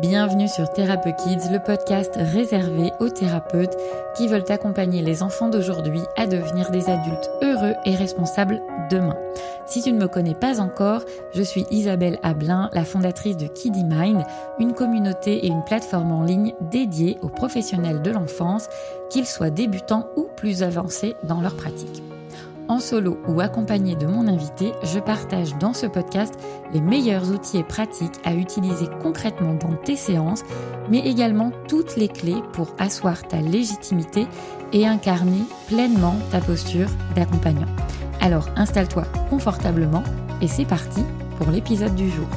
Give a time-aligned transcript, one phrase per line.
[0.00, 3.76] Bienvenue sur Thérapeute Kids, le podcast réservé aux thérapeutes
[4.16, 9.16] qui veulent accompagner les enfants d'aujourd'hui à devenir des adultes heureux et responsables demain.
[9.66, 11.02] Si tu ne me connais pas encore,
[11.34, 14.22] je suis Isabelle Ablin, la fondatrice de Kiddy Mind,
[14.60, 18.68] une communauté et une plateforme en ligne dédiée aux professionnels de l'enfance,
[19.10, 22.02] qu'ils soient débutants ou plus avancés dans leur pratique.
[22.68, 26.34] En solo ou accompagné de mon invité, je partage dans ce podcast
[26.74, 30.44] les meilleurs outils et pratiques à utiliser concrètement dans tes séances,
[30.90, 34.26] mais également toutes les clés pour asseoir ta légitimité
[34.74, 37.68] et incarner pleinement ta posture d'accompagnant.
[38.20, 40.04] Alors installe-toi confortablement
[40.42, 41.02] et c'est parti
[41.38, 42.28] pour l'épisode du jour.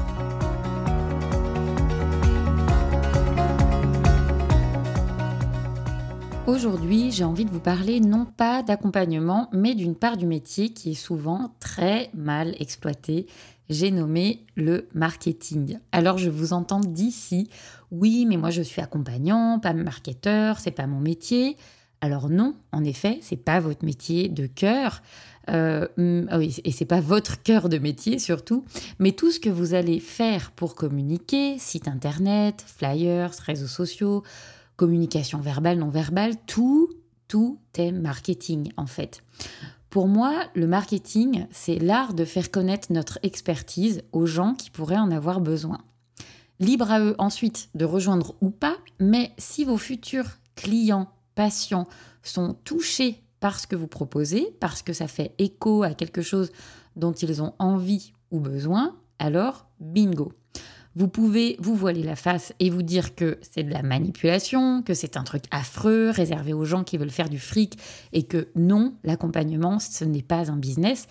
[6.48, 10.91] Aujourd'hui, j'ai envie de vous parler non pas d'accompagnement, mais d'une part du métier qui
[10.91, 13.27] est souvent très mal exploitée.
[13.70, 15.77] J'ai nommé le marketing.
[15.91, 17.48] Alors je vous entends d'ici,
[17.91, 21.58] oui, mais moi je suis accompagnant, pas marketeur, c'est pas mon métier.
[22.02, 25.03] Alors non, en effet, c'est pas votre métier de cœur.
[25.50, 28.66] Euh, mm, ah et c'est pas votre cœur de métier surtout,
[28.98, 34.23] mais tout ce que vous allez faire pour communiquer, site internet, flyers, réseaux sociaux,
[34.81, 36.89] communication verbale, non verbale, tout,
[37.27, 39.21] tout est marketing en fait.
[39.91, 44.97] Pour moi, le marketing, c'est l'art de faire connaître notre expertise aux gens qui pourraient
[44.97, 45.81] en avoir besoin.
[46.59, 51.87] Libre à eux ensuite de rejoindre ou pas, mais si vos futurs clients, patients
[52.23, 56.52] sont touchés par ce que vous proposez, parce que ça fait écho à quelque chose
[56.95, 60.31] dont ils ont envie ou besoin, alors bingo.
[60.95, 64.94] Vous pouvez vous voiler la face et vous dire que c'est de la manipulation, que
[64.94, 67.78] c'est un truc affreux, réservé aux gens qui veulent faire du fric,
[68.11, 71.08] et que non, l'accompagnement, ce n'est pas un business.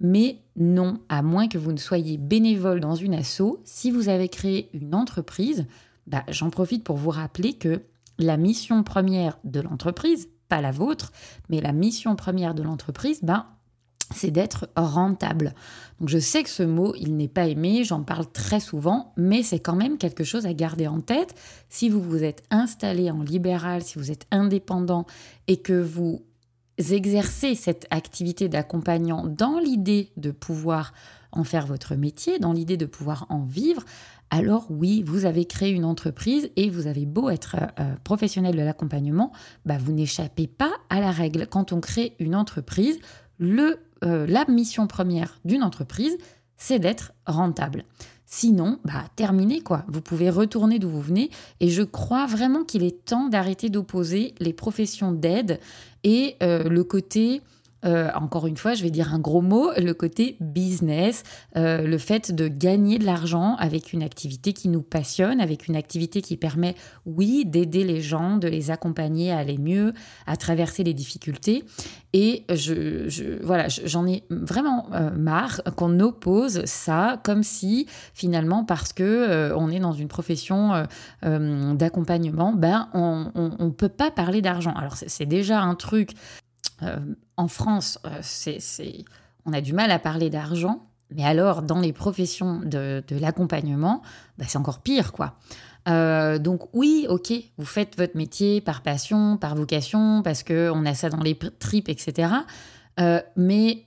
[0.00, 4.28] Mais non, à moins que vous ne soyez bénévole dans une asso, si vous avez
[4.28, 5.66] créé une entreprise,
[6.06, 7.82] bah, j'en profite pour vous rappeler que
[8.18, 11.10] la mission première de l'entreprise, pas la vôtre,
[11.48, 13.46] mais la mission première de l'entreprise, bah,
[14.12, 15.54] c'est d'être rentable.
[16.00, 19.42] Donc je sais que ce mot, il n'est pas aimé, j'en parle très souvent, mais
[19.42, 21.34] c'est quand même quelque chose à garder en tête.
[21.68, 25.06] Si vous vous êtes installé en libéral, si vous êtes indépendant
[25.46, 26.22] et que vous
[26.78, 30.92] exercez cette activité d'accompagnant dans l'idée de pouvoir
[31.32, 33.82] en faire votre métier, dans l'idée de pouvoir en vivre,
[34.30, 38.62] alors oui, vous avez créé une entreprise et vous avez beau être euh, professionnel de
[38.62, 39.32] l'accompagnement,
[39.64, 41.46] bah vous n'échappez pas à la règle.
[41.46, 42.98] Quand on crée une entreprise,
[43.38, 46.16] le euh, la mission première d'une entreprise,
[46.56, 47.84] c'est d'être rentable.
[48.26, 49.84] Sinon, bah, terminez quoi.
[49.88, 51.30] Vous pouvez retourner d'où vous venez.
[51.60, 55.60] Et je crois vraiment qu'il est temps d'arrêter d'opposer les professions d'aide
[56.02, 57.42] et euh, le côté
[57.84, 61.22] euh, encore une fois, je vais dire un gros mot, le côté business,
[61.56, 65.76] euh, le fait de gagner de l'argent avec une activité qui nous passionne, avec une
[65.76, 66.74] activité qui permet,
[67.06, 69.92] oui, d'aider les gens, de les accompagner à aller mieux,
[70.26, 71.64] à traverser les difficultés.
[72.12, 78.92] Et je, voilà, j'en ai vraiment euh, marre qu'on oppose ça comme si finalement parce
[78.92, 80.84] que on est dans une profession
[81.22, 84.72] d'accompagnement, ben on, ne peut pas parler d'argent.
[84.74, 86.12] Alors c'est déjà un truc
[87.36, 89.04] en France, euh, c'est,
[89.46, 94.02] on a du mal à parler d'argent, mais alors dans les professions de, l'accompagnement,
[94.38, 95.34] bah, c'est encore pire, quoi.
[95.86, 100.86] Euh, donc oui, ok, vous faites votre métier par passion, par vocation, parce que on
[100.86, 102.32] a ça dans les tripes, etc.
[103.36, 103.84] mais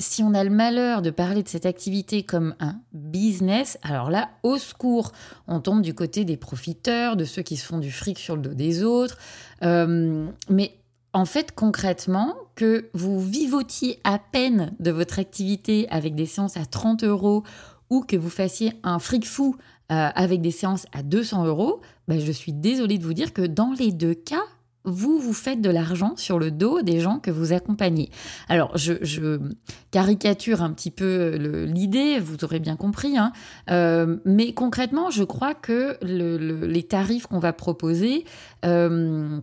[0.00, 4.30] si on a le malheur de parler de cette activité comme un business, alors là,
[4.44, 5.10] au secours,
[5.48, 8.42] on tombe du côté des profiteurs, de ceux qui se font du fric sur le
[8.42, 9.18] dos des autres.
[9.60, 10.78] mais
[11.18, 16.64] en fait, concrètement, que vous vivotiez à peine de votre activité avec des séances à
[16.64, 17.42] 30 euros
[17.90, 19.56] ou que vous fassiez un fric fou
[19.90, 23.42] euh, avec des séances à 200 euros, ben, je suis désolée de vous dire que
[23.42, 24.44] dans les deux cas,
[24.84, 28.10] vous, vous faites de l'argent sur le dos des gens que vous accompagnez.
[28.48, 29.40] Alors, je,
[29.90, 31.34] caricature un petit peu
[31.66, 33.32] l'idée, vous aurez bien compris, hein.
[33.72, 38.24] euh, mais concrètement, je crois que les tarifs qu'on va proposer...
[38.64, 39.40] Euh,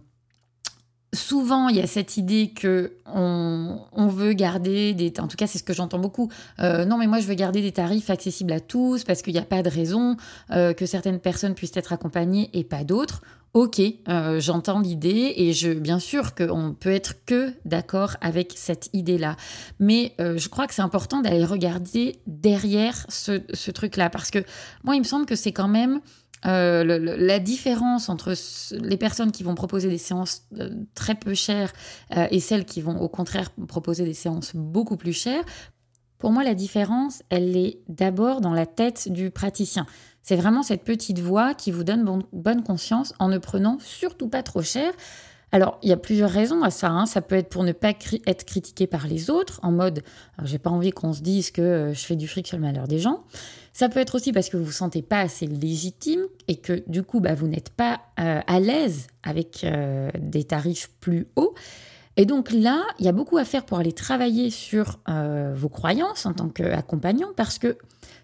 [1.15, 5.11] souvent, il y a cette idée que on, veut garder des...
[5.19, 6.29] En tout cas, c'est ce que j'entends beaucoup.
[6.59, 9.39] Euh, non, mais moi, je veux garder des tarifs accessibles à tous parce qu'il n'y
[9.39, 10.17] a pas de raison
[10.51, 13.21] euh, que certaines personnes puissent être accompagnées et pas d'autres.
[13.53, 13.79] Ok,
[14.09, 19.37] euh, j'entends l'idée et je, bien sûr qu'on peut être que d'accord avec cette idée-là.
[19.79, 24.39] Mais je crois que c'est important d'aller regarder derrière ce, ce truc-là parce que
[24.83, 26.01] moi, il me semble que c'est quand même
[26.45, 28.33] euh, la différence entre
[28.79, 31.73] les personnes qui vont proposer des séances euh, très peu chères
[32.15, 35.43] euh, et celles qui vont au contraire proposer des séances beaucoup plus chères,
[36.19, 39.85] pour moi la différence, elle est d'abord dans la tête du praticien.
[40.21, 44.43] C'est vraiment cette petite voix qui vous donne bonne conscience en ne prenant surtout pas
[44.43, 44.91] trop cher.
[45.51, 46.89] Alors, il y a plusieurs raisons à ça.
[46.89, 47.05] Hein.
[47.05, 47.93] Ça peut être pour ne pas
[48.25, 50.03] être critiqué par les autres, en mode
[50.43, 52.99] j'ai pas envie qu'on se dise que je fais du fric sur le malheur des
[52.99, 53.23] gens.
[53.75, 57.03] Ça peut être aussi parce que vous vous sentez pas assez légitime et que du
[57.03, 61.53] coup, bah, vous n'êtes pas euh, à l'aise avec euh, des tarifs plus hauts.
[62.15, 65.01] Et donc là, il y a beaucoup à faire pour aller travailler sur
[65.55, 67.77] vos croyances en tant qu'accompagnant parce que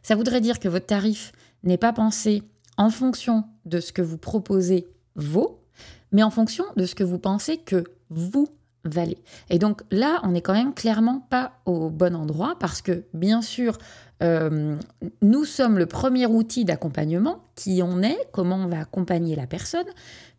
[0.03, 1.33] ça voudrait dire que votre tarif
[1.63, 2.43] n'est pas pensé
[2.77, 5.59] en fonction de ce que vous proposez vaut,
[6.13, 8.47] mais en fonction de ce que vous pensez que vous
[8.83, 9.17] valez.
[9.49, 13.41] Et donc là, on n'est quand même clairement pas au bon endroit parce que, bien
[13.41, 13.77] sûr,
[14.21, 14.75] euh,
[15.21, 19.87] nous sommes le premier outil d'accompagnement, qui on est, comment on va accompagner la personne,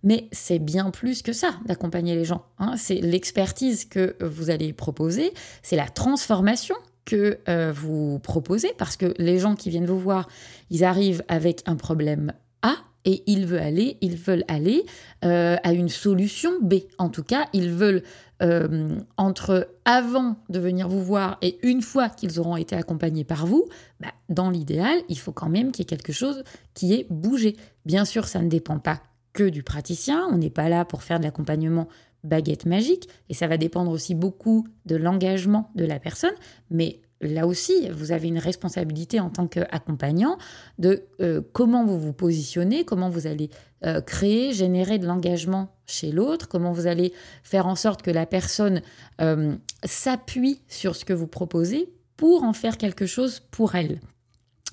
[0.03, 2.45] mais c'est bien plus que ça d'accompagner les gens.
[2.59, 2.75] Hein.
[2.77, 5.33] C'est l'expertise que vous allez proposer,
[5.63, 10.29] c'est la transformation que euh, vous proposez, parce que les gens qui viennent vous voir,
[10.71, 12.33] ils arrivent avec un problème
[12.63, 14.85] A et ils veulent aller, ils veulent aller
[15.25, 16.75] euh, à une solution B.
[16.99, 18.03] En tout cas, ils veulent
[18.43, 23.47] euh, entre avant de venir vous voir et une fois qu'ils auront été accompagnés par
[23.47, 23.67] vous,
[24.01, 26.45] bah, dans l'idéal, il faut quand même qu'il y ait quelque chose
[26.75, 27.57] qui ait bougé.
[27.85, 29.01] Bien sûr, ça ne dépend pas
[29.33, 30.27] que du praticien.
[30.31, 31.89] On n'est pas là pour faire de l'accompagnement
[32.25, 36.35] baguette magique et ça va dépendre aussi beaucoup de l'engagement de la personne,
[36.71, 40.39] mais là aussi, vous avez une responsabilité en tant qu'accompagnant
[40.79, 43.51] de euh, comment vous vous positionnez, comment vous allez
[43.85, 48.27] euh, créer, générer de l'engagement chez l'autre, comment vous allez faire en sorte que la
[48.27, 48.83] personne
[49.21, 49.55] euh,
[49.85, 54.01] s'appuie sur ce que vous proposez pour en faire quelque chose pour elle.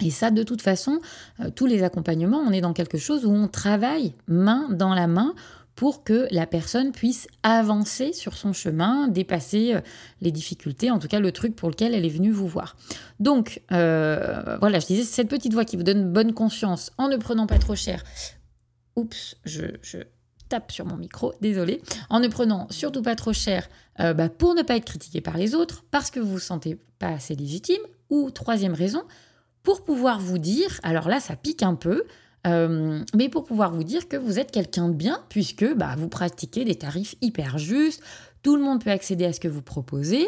[0.02, 1.02] Et ça, de toute façon,
[1.56, 5.34] tous les accompagnements, on est dans quelque chose où on travaille main dans la main
[5.80, 9.80] pour que la personne puisse avancer sur son chemin, dépasser euh,
[10.20, 12.76] les difficultés, en tout cas le truc pour lequel elle est venue vous voir.
[13.22, 17.16] Donc euh, voilà, je disais, cette petite voix qui vous donne bonne conscience en ne
[17.16, 18.04] prenant pas trop cher.
[18.98, 19.68] Oups, je,
[20.50, 23.70] tape sur mon micro, désolé, en ne prenant surtout pas trop cher
[24.02, 26.78] euh, bah, pour ne pas être critiqué par les autres, parce que vous vous sentez
[26.98, 29.04] pas assez légitime, ou troisième raison,
[29.64, 32.04] pour pouvoir vous dire, alors là ça pique un peu,
[32.50, 36.10] euh, mais pour pouvoir vous dire que vous êtes quelqu'un de bien, puisque bah, vous
[36.10, 38.02] pratiquez des tarifs hyper justes,
[38.44, 40.28] tout le monde peut accéder à ce que vous proposez.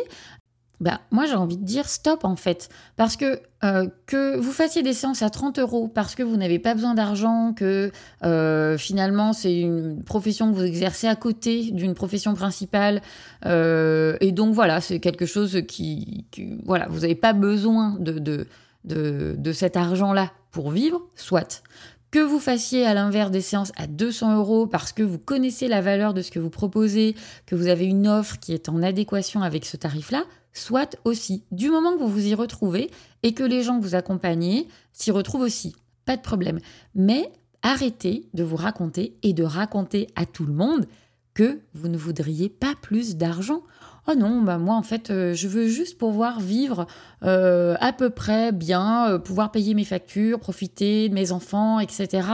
[0.79, 2.69] Bah, moi, j'ai envie de dire stop en fait.
[2.95, 6.57] Parce que euh, que vous fassiez des séances à 30 euros parce que vous n'avez
[6.57, 7.91] pas besoin d'argent, que
[8.23, 13.01] euh, finalement c'est une profession que vous exercez à côté d'une profession principale,
[13.45, 16.25] et donc voilà, c'est quelque chose qui,
[16.65, 18.47] voilà, vous n'avez pas besoin de, de,
[18.85, 21.63] de, de cet argent-là pour vivre, soit.
[22.11, 25.79] Que vous fassiez à l'inverse des séances à 200 euros parce que vous connaissez la
[25.79, 27.15] valeur de ce que vous proposez,
[27.45, 31.45] que vous avez une offre qui est en adéquation avec ce tarif-là, soit aussi.
[31.51, 32.91] Du moment que vous vous y retrouvez
[33.23, 35.73] et que les gens que vous accompagnez s'y retrouvent aussi,
[36.03, 36.59] pas de problème.
[36.95, 37.31] Mais
[37.61, 40.87] arrêtez de vous raconter et de raconter à tout le monde
[41.33, 43.63] que vous ne voudriez pas plus d'argent.
[44.07, 46.87] Oh non, bah moi en fait, euh, je veux juste pouvoir vivre
[47.23, 52.27] euh, à peu près bien, euh, pouvoir payer mes factures, profiter de mes enfants, etc.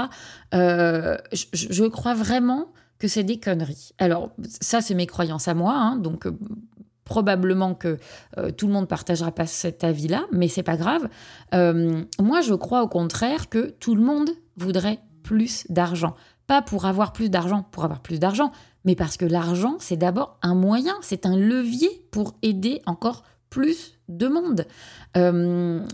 [0.54, 3.92] Je, crois vraiment que c'est des conneries.
[3.98, 4.32] Alors
[4.62, 6.28] ça, c'est mes croyances à moi, hein, donc
[7.04, 7.98] probablement que
[8.58, 11.08] tout le monde partagera pas cet avis-là, mais c'est pas grave.
[11.54, 16.16] moi, je crois au contraire que tout le monde voudrait plus d'argent.
[16.48, 18.52] Pas pour avoir plus d'argent, pour avoir plus d'argent,
[18.88, 24.00] mais parce que l'argent, c'est d'abord un moyen, c'est un levier pour aider encore plus
[24.08, 24.66] de monde.
[25.18, 25.86] Euh,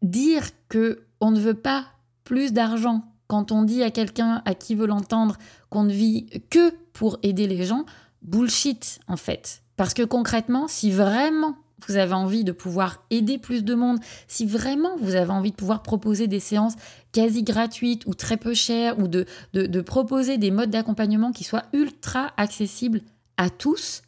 [0.00, 1.84] dire que on ne veut pas
[2.24, 5.36] plus d'argent quand on dit à quelqu'un à qui veut l'entendre
[5.68, 7.84] qu'on ne vit que pour aider les gens,
[8.22, 9.62] bullshit en fait.
[9.76, 14.46] Parce que concrètement, si vraiment vous avez envie de pouvoir aider plus de monde, si
[14.46, 16.74] vraiment vous avez envie de pouvoir proposer des séances
[17.12, 21.64] quasi gratuites ou très peu chères, ou de, de, proposer des modes d'accompagnement qui soient
[21.72, 23.02] ultra accessibles
[23.36, 24.02] à tous,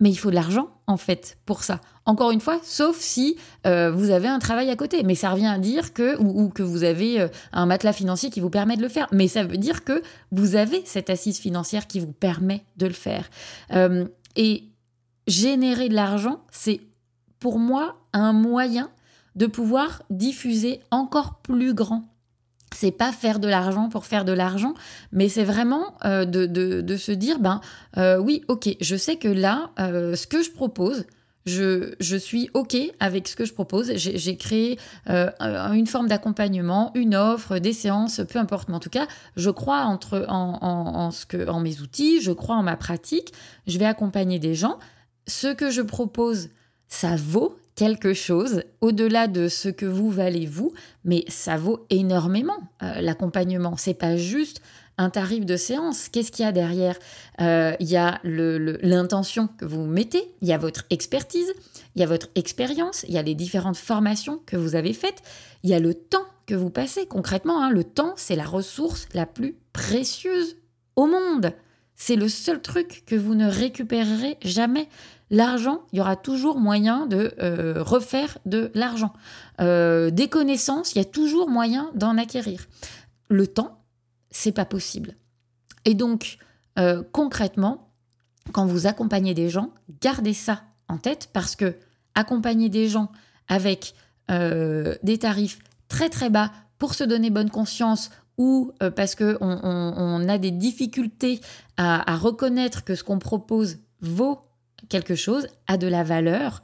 [0.00, 1.80] mais il faut de l'argent en fait pour ça.
[2.06, 3.36] Encore une fois, sauf si
[3.66, 5.02] euh, vous avez un travail à côté.
[5.02, 8.40] Mais ça revient à dire que, ou, que vous avez euh, un matelas financier qui
[8.40, 9.06] vous permet de le faire.
[9.12, 12.92] Mais ça veut dire que vous avez cette assise financière qui vous permet de le
[12.92, 13.30] faire.
[13.72, 14.04] Euh,
[14.36, 14.64] et
[15.26, 16.80] générer de l'argent, c'est
[17.38, 18.90] pour moi un moyen
[19.36, 22.04] de pouvoir diffuser encore plus grand.
[22.74, 24.74] C'est pas faire de l'argent pour faire de l'argent,
[25.12, 27.60] mais c'est vraiment euh, de, se dire ben
[27.96, 31.04] euh, oui, ok, je sais que là, euh, ce que je propose,
[31.46, 33.92] je, suis OK avec ce que je propose.
[33.96, 38.70] J'ai créé une forme d'accompagnement, une offre, des séances, peu importe.
[38.70, 42.56] Mais en tout cas, je crois entre, en, ce que, en mes outils, je crois
[42.56, 43.34] en ma pratique.
[43.66, 44.78] Je vais accompagner des gens.
[45.26, 46.50] Ce que je propose,
[46.88, 50.72] ça vaut quelque chose au-delà de ce que vous valez vous,
[51.04, 52.58] mais ça vaut énormément.
[52.82, 54.60] Euh, l'accompagnement, c'est pas juste
[54.96, 56.08] un tarif de séance.
[56.08, 56.96] Qu'est-ce qu'il y a derrière?
[57.40, 61.52] Euh, Il y a l'intention que vous mettez, il y a votre expertise,
[61.96, 65.22] il y a votre expérience, il y a les différentes formations que vous avez faites,
[65.64, 67.62] il y a le temps que vous passez concrètement.
[67.62, 67.70] Hein.
[67.70, 70.56] Le temps, c'est la ressource la plus précieuse
[70.94, 71.52] au monde.
[71.96, 74.88] C'est le seul truc que vous ne récupérerez jamais.
[75.30, 79.12] L'argent, il y aura toujours moyen de euh, refaire de l'argent.
[79.60, 82.66] Euh, des connaissances, il y a toujours moyen d'en acquérir.
[83.28, 83.82] Le temps,
[84.30, 85.14] c'est pas possible.
[85.84, 86.38] Et donc,
[86.78, 87.90] euh, concrètement,
[88.52, 89.70] quand vous accompagnez des gens,
[90.00, 91.76] gardez ça en tête parce que
[92.14, 93.10] accompagner des gens
[93.48, 93.94] avec
[94.28, 95.58] des tarifs
[95.88, 101.40] très très bas pour se donner bonne conscience ou parce qu'on on, a des difficultés
[101.76, 104.40] à reconnaître que ce qu'on propose vaut
[104.88, 106.62] quelque chose a de la valeur,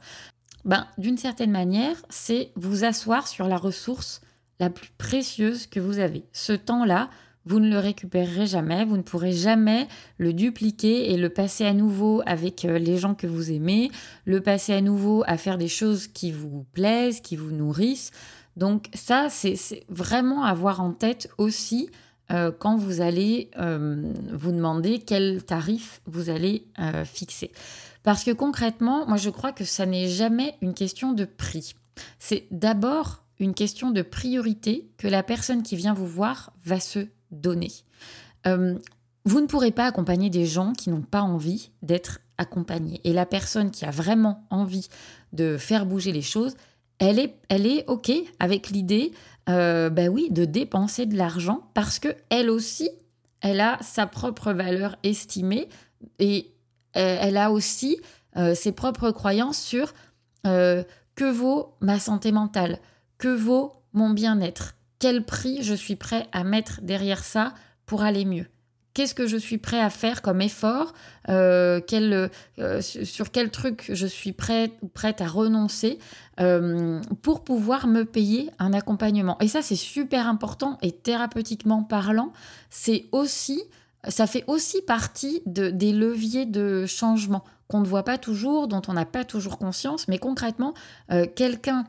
[0.65, 4.21] ben, d'une certaine manière, c'est vous asseoir sur la ressource
[4.59, 6.25] la plus précieuse que vous avez.
[6.33, 7.09] Ce temps-là,
[7.45, 9.87] vous ne le récupérerez jamais, vous ne pourrez jamais
[10.19, 13.89] le dupliquer et le passer à nouveau avec euh, les gens que vous aimez,
[14.25, 18.11] le passer à nouveau à faire des choses qui vous plaisent, qui vous nourrissent.
[18.61, 19.57] Donc ça, c'est
[19.89, 21.89] vraiment avoir en tête aussi
[22.31, 26.67] euh, quand vous allez euh, vous demander quel tarif vous allez
[27.03, 27.51] fixer.
[28.03, 31.73] Parce que concrètement, moi je crois que ça n'est jamais une question de prix.
[32.19, 37.07] C'est d'abord une question de priorité que la personne qui vient vous voir va se
[37.31, 37.71] donner.
[38.45, 38.77] Euh,
[39.25, 43.01] vous ne pourrez pas accompagner des gens qui n'ont pas envie d'être accompagnés.
[43.05, 44.87] Et la personne qui a vraiment envie
[45.33, 46.55] de faire bouger les choses,
[47.01, 49.11] elle est, elle OK avec l'idée,
[49.49, 52.91] euh, oui, de dépenser de l'argent parce que elle aussi,
[53.41, 55.67] elle a sa propre valeur estimée
[56.19, 56.51] et
[56.95, 57.99] euh, elle a aussi
[58.37, 59.93] euh, ses propres croyances sur
[60.43, 62.79] que vaut ma santé mentale,
[63.19, 67.53] que vaut mon bien-être, quel prix je suis prêt à mettre derrière ça
[67.85, 68.47] pour aller mieux.
[68.93, 70.93] Qu'est-ce que je suis prêt à faire comme effort
[71.27, 71.81] Sur
[73.31, 75.99] quel truc je suis prêt prête à renoncer
[77.21, 79.37] pour pouvoir me payer un accompagnement.
[79.39, 82.33] Et ça, c'est super important et thérapeutiquement parlant,
[82.69, 83.63] c'est aussi
[84.07, 88.81] ça fait aussi partie de, des leviers de changement qu'on ne voit pas toujours, dont
[88.87, 90.73] on n'a pas toujours conscience, mais concrètement,
[91.11, 91.85] euh, quelqu'un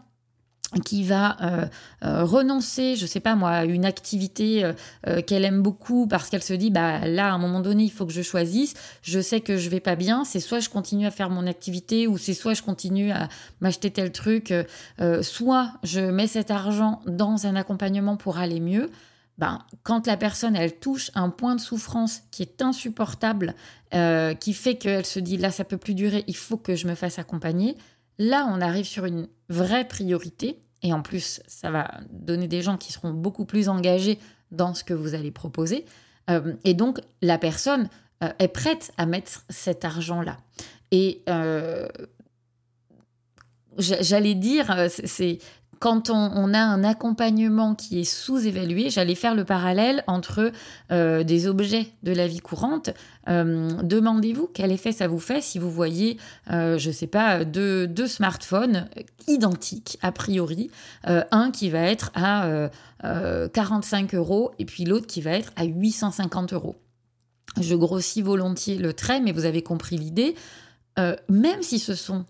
[0.84, 1.66] qui va euh,
[2.04, 4.64] euh, renoncer, je sais pas moi, à une activité
[5.26, 8.06] qu'elle aime beaucoup parce qu'elle se dit bah là à un moment donné il faut
[8.06, 11.10] que je choisisse, je sais que je vais pas bien, c'est soit je continue à
[11.10, 13.28] faire mon activité ou c'est soit je continue à
[13.60, 14.52] m'acheter tel truc,
[15.22, 18.90] soit je mets cet argent dans un accompagnement pour aller mieux.
[19.38, 23.54] Ben, quand la personne, elle touche un point de souffrance qui est insupportable,
[23.94, 26.86] euh, qui fait qu'elle se dit là, ça peut plus durer, il faut que je
[26.86, 27.76] me fasse accompagner,
[28.18, 30.58] là, on arrive sur une vraie priorité.
[30.82, 34.18] Et en plus, ça va donner des gens qui seront beaucoup plus engagés
[34.50, 35.84] dans ce que vous allez proposer.
[36.30, 37.88] Euh, et donc, la personne
[38.22, 40.38] euh, est prête à mettre cet argent-là.
[40.90, 41.22] Et
[43.78, 45.38] j'allais dire, c'est
[45.82, 50.52] quand on, a un accompagnement qui est sous-évalué, j'allais faire le parallèle entre
[50.92, 52.90] euh, des objets de la vie courante.
[53.28, 56.18] Euh, demandez-vous quel effet ça vous fait si vous voyez,
[56.52, 58.86] euh, je ne sais pas, deux, deux, smartphones
[59.26, 60.70] identiques a priori,
[61.02, 62.70] un qui va être à
[63.52, 66.76] 45 euros et puis l'autre qui va être à 850 euros.
[67.60, 70.36] Je grossis volontiers le trait, mais vous avez compris l'idée.
[71.28, 72.24] même si ce sont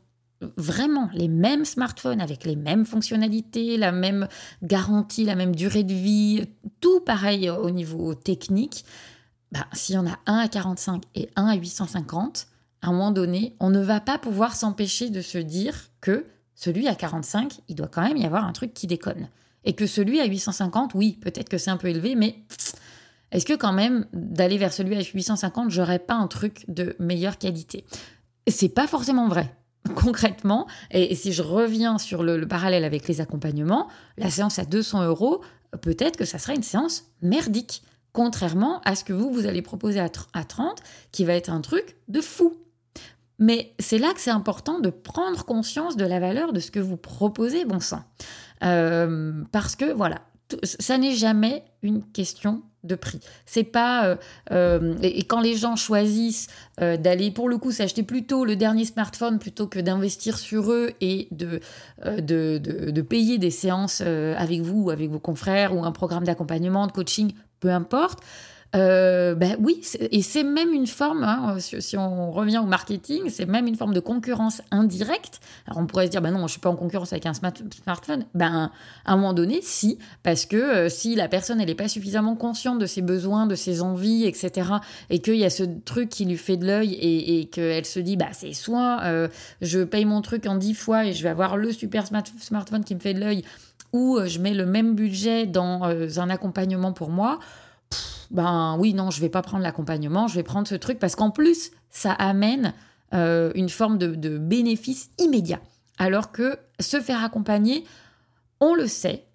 [0.56, 4.28] vraiment les mêmes smartphones avec les mêmes fonctionnalités, la même
[4.62, 6.44] garantie, la même durée de vie,
[6.80, 8.84] tout pareil au niveau technique,
[9.52, 12.46] bah, s'il y en a un à 45 et un à 850,
[12.80, 16.88] à un moment donné, on ne va pas pouvoir s'empêcher de se dire que celui
[16.88, 19.28] à 45, il doit quand même y avoir un truc qui déconne.
[19.64, 22.36] Et que celui à 850, oui, peut-être que c'est un peu élevé, mais
[23.30, 27.38] est-ce que quand même d'aller vers celui à 850, j'aurais pas un truc de meilleure
[27.38, 27.84] qualité?
[28.48, 29.54] C'est pas forcément vrai.
[29.94, 35.04] Concrètement, et, si je reviens sur le, parallèle avec les accompagnements, la séance à 200
[35.04, 35.42] euros,
[35.80, 40.00] peut-être que ça sera une séance merdique, contrairement à ce que vous, vous allez proposer
[40.00, 40.78] à, 30,
[41.12, 42.56] qui va être un truc de fou.
[43.38, 46.78] Mais c'est là que c'est important de prendre conscience de la valeur de ce que
[46.78, 48.04] vous proposez, bon sang.
[48.62, 50.20] Euh, parce que voilà,
[50.62, 53.20] ça n'est jamais une question de prix.
[53.46, 54.16] C'est pas euh,
[54.50, 56.48] euh, et, quand les gens choisissent
[56.80, 60.90] euh, d'aller pour le coup s'acheter plutôt le dernier smartphone plutôt que d'investir sur eux
[61.00, 61.60] et de,
[62.04, 66.86] de, de, payer des séances avec vous ou avec vos confrères ou un programme d'accompagnement,
[66.86, 68.20] de coaching, peu importe.
[68.74, 73.44] Euh, ben oui, et c'est même une forme, hein, si, on revient au marketing, c'est
[73.44, 75.40] même une forme de concurrence indirecte.
[75.66, 77.34] Alors on pourrait se dire, ben non, je ne suis pas en concurrence avec un
[77.34, 78.24] smartphone.
[78.34, 78.70] Ben
[79.04, 82.34] à un moment donné, si, parce que euh, si la personne elle n'est pas suffisamment
[82.34, 84.70] consciente de ses besoins, de ses envies, etc.,
[85.10, 88.16] et qu'il y a ce truc qui lui fait de l'œil et, qu'elle se dit,
[88.16, 89.28] bah c'est soit euh,
[89.60, 92.94] je paye mon truc en dix fois et je vais avoir le super smartphone qui
[92.94, 93.44] me fait de l'œil,
[93.92, 97.38] ou je mets le même budget dans un accompagnement pour moi
[98.32, 101.30] ben oui, non, je vais pas prendre l'accompagnement, je vais prendre ce truc parce qu'en
[101.30, 102.72] plus, ça amène
[103.12, 105.60] euh, une forme de, bénéfice immédiat.
[105.98, 107.84] Alors que se faire accompagner,
[108.60, 109.26] on le sait,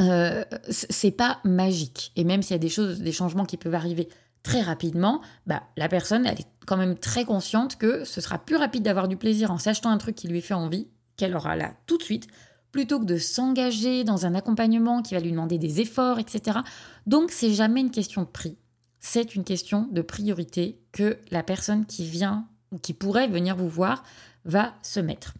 [0.00, 2.12] euh, c'est pas magique.
[2.14, 4.08] Et même s'il y a des choses, des changements qui peuvent arriver
[4.44, 8.56] très rapidement, bah, la personne, elle est quand même très consciente que ce sera plus
[8.56, 11.72] rapide d'avoir du plaisir en s'achetant un truc qui lui fait envie, qu'elle aura là
[11.86, 12.28] tout de suite,
[12.74, 16.58] plutôt que de s'engager dans un accompagnement qui va lui demander des efforts, etc.
[17.06, 18.58] Donc, c'est jamais une question de prix.
[18.98, 23.68] C'est une question de priorité que la personne qui vient ou qui pourrait venir vous
[23.68, 24.02] voir
[24.44, 25.34] va se mettre.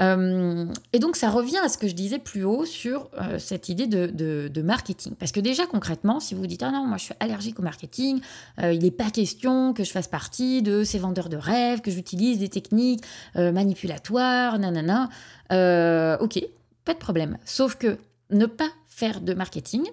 [0.00, 3.68] Euh, et donc ça revient à ce que je disais plus haut sur euh, cette
[3.68, 5.14] idée de, marketing.
[5.16, 8.20] Parce que déjà concrètement, si vous dites ah non, moi je suis allergique au marketing,
[8.60, 11.90] euh, il n'est pas question que je fasse partie de ces vendeurs de rêves, que
[11.90, 15.08] j'utilise des techniques manipulatoires, nanana.
[16.20, 16.40] ok,
[16.84, 17.38] pas de problème.
[17.44, 17.98] Sauf que
[18.30, 19.84] ne pas faire de marketing,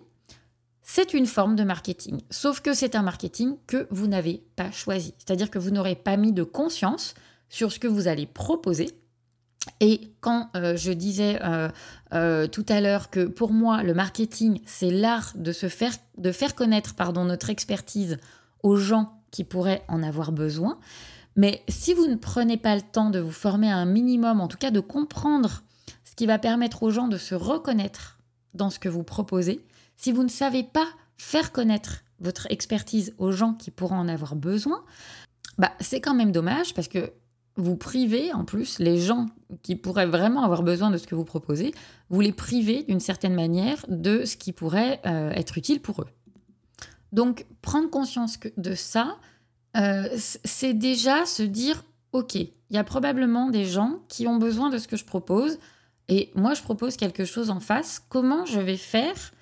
[0.84, 2.22] c'est une forme de marketing.
[2.30, 5.14] Sauf que c'est un marketing que vous n'avez pas choisi.
[5.18, 7.14] C'est-à-dire que vous n'aurez pas mis de conscience
[7.50, 8.90] sur ce que vous allez proposer
[9.80, 11.70] et quand euh, je disais euh,
[12.14, 15.96] euh, tout à l'heure que pour moi, le marketing, c'est l'art de se faire,
[16.56, 18.18] connaître pardon, notre expertise
[18.64, 20.80] aux gens qui pourraient en avoir besoin.
[21.36, 24.48] Mais si vous ne prenez pas le temps de vous former à un minimum, en
[24.48, 25.64] tout cas de comprendre
[26.04, 28.20] ce qui va permettre aux gens de se reconnaître
[28.54, 29.64] dans ce que vous proposez,
[29.96, 30.88] si vous ne savez pas
[31.18, 34.84] faire connaître votre expertise aux gens qui pourront en avoir besoin,
[35.58, 37.14] bah, c'est quand même dommage parce que
[37.58, 39.28] vous privez en plus les gens
[39.62, 41.74] qui pourraient vraiment avoir besoin de ce que vous proposez,
[42.10, 46.08] vous les privez d'une certaine manière de ce qui pourrait euh, être utile pour eux.
[47.12, 49.18] Donc prendre conscience de ça,
[49.76, 51.84] euh, c'est déjà se dire,
[52.14, 55.60] OK, il y a probablement des gens qui ont besoin de ce que je propose,
[56.08, 59.34] et moi je propose quelque chose en face, comment je vais faire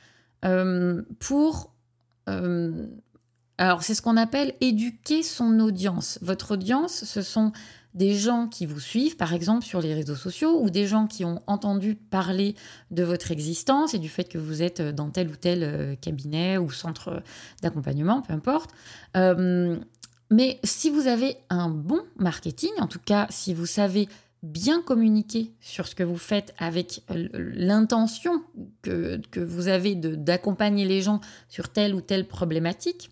[0.46, 1.74] euh, pour...
[3.58, 6.18] alors c'est ce qu'on appelle éduquer son audience.
[6.22, 7.52] Votre audience, ce sont
[7.94, 11.26] des gens qui vous suivent, par exemple, sur les réseaux sociaux, ou des gens qui
[11.26, 12.56] ont entendu parler
[12.92, 16.58] de votre existence et du fait que vous êtes dans tel ou tel euh, cabinet
[16.58, 17.24] ou centre
[17.62, 18.72] d'accompagnement, peu importe.
[19.18, 19.78] Euh,
[20.32, 24.08] mais si vous avez un bon marketing, en tout cas si vous savez
[24.44, 28.42] bien communiquer sur ce que vous faites avec l'intention
[28.84, 33.10] que vous avez d'accompagner les gens sur telle ou telle problématique,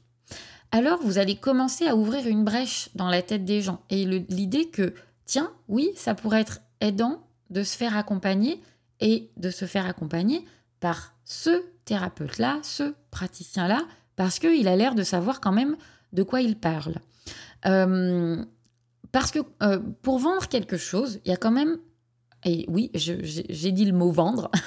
[0.77, 3.81] alors vous allez commencer à ouvrir une brèche dans la tête des gens.
[3.89, 4.93] Et l'idée que,
[5.25, 8.61] tiens, oui, ça pourrait être aidant de se faire accompagner
[8.99, 10.45] et de se faire accompagner
[10.79, 13.85] par ce thérapeute-là, ce praticien-là,
[14.15, 15.77] parce qu'il a l'air de savoir quand même
[16.13, 16.95] de quoi il parle.
[17.65, 18.45] Euh,
[19.11, 21.77] parce que euh, pour vendre quelque chose, il y a quand même
[22.45, 24.51] et oui, j'ai dit le mot vendre.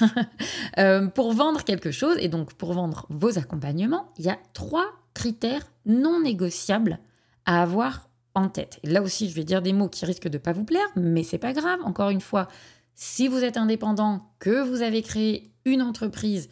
[0.78, 4.86] Euh, pour vendre quelque chose, et donc pour vendre vos accompagnements, il y a trois
[5.14, 6.98] critères non négociables
[7.46, 8.78] à avoir en tête.
[8.82, 11.22] Et là aussi, je vais dire des mots qui risquent de pas vous plaire, mais
[11.22, 11.80] c'est pas grave.
[11.84, 12.48] Encore une fois,
[12.94, 16.48] si vous êtes indépendant, que vous avez créé une entreprise,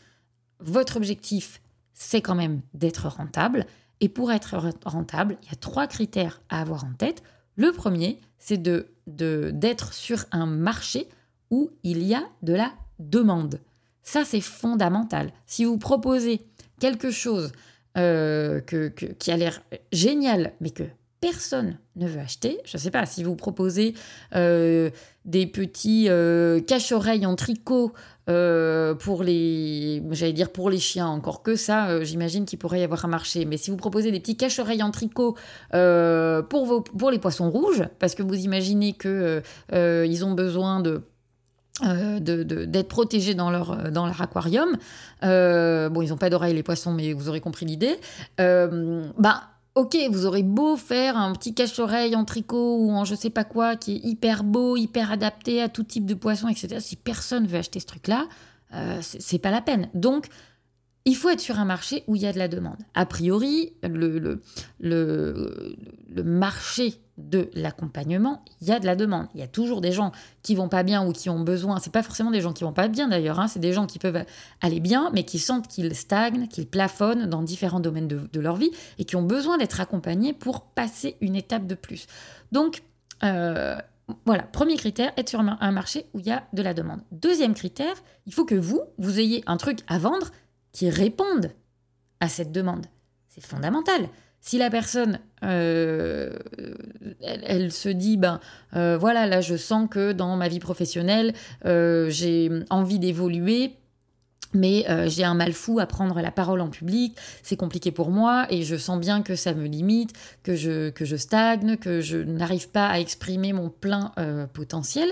[0.60, 1.60] votre objectif,
[1.94, 3.66] c'est quand même d'être rentable.
[4.00, 7.22] Et pour être rentable, il y a trois critères à avoir en tête.
[7.56, 11.08] Le premier, c'est de d'être sur un marché
[11.50, 13.60] où il y a de la demande.
[14.02, 15.32] Ça, c'est fondamental.
[15.46, 16.46] Si vous proposez
[16.78, 17.52] quelque chose
[17.98, 19.60] euh, que, qui a l'air
[19.92, 20.84] génial, mais que
[21.20, 22.60] personne ne veut acheter.
[22.64, 23.94] Je ne sais pas, si vous proposez
[24.36, 24.90] euh,
[25.24, 27.92] des petits euh, cache-oreilles en tricot
[28.26, 33.06] pour les, j'allais dire pour les chiens, encore que ça, j'imagine qu'il pourrait y avoir
[33.06, 33.46] un marché.
[33.46, 35.34] Mais si vous proposez des petits cache-oreilles en tricot
[35.72, 41.04] pour, pour les poissons rouges, parce que vous imaginez qu'ils ils ont besoin de
[41.84, 44.76] euh, d'être protégés dans leur, euh, dans leur aquarium.
[45.22, 47.98] Euh, bon, ils n'ont pas d'oreilles les poissons, mais vous aurez compris l'idée.
[48.38, 49.42] bah,
[49.74, 53.44] ok, vous aurez beau faire un petit cache-oreille en tricot ou en je sais pas
[53.44, 56.78] quoi, qui est hyper beau, hyper adapté à tout type de poisson, etc.
[56.80, 58.26] Si personne veut acheter ce truc-là,
[59.00, 59.88] c'est pas la peine.
[59.94, 60.28] Donc,
[61.08, 62.76] il faut être sur un marché où il y a de la demande.
[62.92, 64.42] A priori, le,
[66.22, 69.26] marché de l'accompagnement, il y a de la demande.
[69.32, 71.80] Il y a toujours des gens qui vont pas bien ou qui ont besoin.
[71.80, 73.40] C'est pas forcément des gens qui vont pas bien d'ailleurs.
[73.40, 74.22] Hein, c'est des gens qui peuvent
[74.60, 78.70] aller bien, mais qui sentent qu'ils stagnent, qu'ils plafonnent dans différents domaines de, leur vie
[78.98, 82.06] et qui ont besoin d'être accompagnés pour passer une étape de plus.
[82.52, 82.82] Donc
[83.24, 83.76] euh,
[84.26, 87.00] voilà, premier critère, être sur un marché où il y a de la demande.
[87.12, 87.94] Deuxième critère,
[88.26, 90.30] il faut que vous, vous ayez un truc à vendre
[90.78, 91.50] qui répondent
[92.20, 92.86] à cette demande.
[93.26, 94.08] C'est fondamental.
[94.40, 96.38] Si la personne, euh,
[97.20, 98.38] elle, se dit, ben
[98.76, 103.72] euh, voilà, là je sens que dans ma vie professionnelle, euh, j'ai envie d'évoluer,
[104.54, 108.46] mais j'ai un mal fou à prendre la parole en public, c'est compliqué pour moi
[108.48, 110.12] et je sens bien que ça me limite,
[110.44, 114.12] que je, que je stagne, que je n'arrive pas à exprimer mon plein
[114.52, 115.08] potentiel.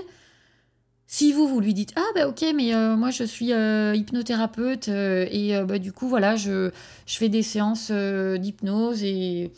[1.09, 4.89] Si vous, vous lui dites Ah, bah ok, mais euh, moi je suis euh, hypnothérapeute
[4.89, 6.69] euh, et bah, du coup, voilà, je,
[7.05, 9.53] je fais des séances d'hypnose et,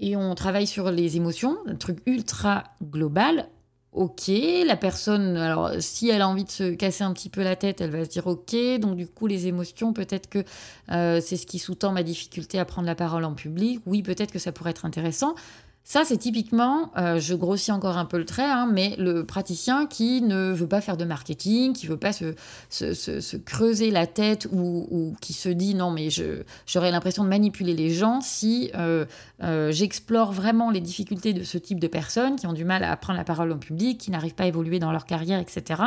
[0.00, 3.48] et on travaille sur les émotions, un truc ultra global.
[3.92, 4.28] Ok,
[4.66, 7.80] la personne, alors si elle a envie de se casser un petit peu la tête,
[7.80, 10.42] elle va se dire ok, donc du coup les émotions, peut-être que
[10.88, 14.40] c'est ce qui sous-tend ma difficulté à prendre la parole en public, oui, peut-être que
[14.40, 15.36] ça pourrait être intéressant.
[15.86, 19.84] Ça, c'est typiquement, euh, je grossis encore un peu le trait, hein, mais le praticien
[19.84, 22.32] qui ne veut pas faire de marketing, qui veut pas se,
[22.70, 26.08] se, creuser la tête ou, qui se dit non, mais
[26.66, 29.04] j'aurais l'impression de manipuler les gens si euh,
[29.42, 32.96] euh, j'explore vraiment les difficultés de ce type de personnes qui ont du mal à
[32.96, 35.82] prendre la parole en public, qui n'arrivent pas à évoluer dans leur carrière, etc.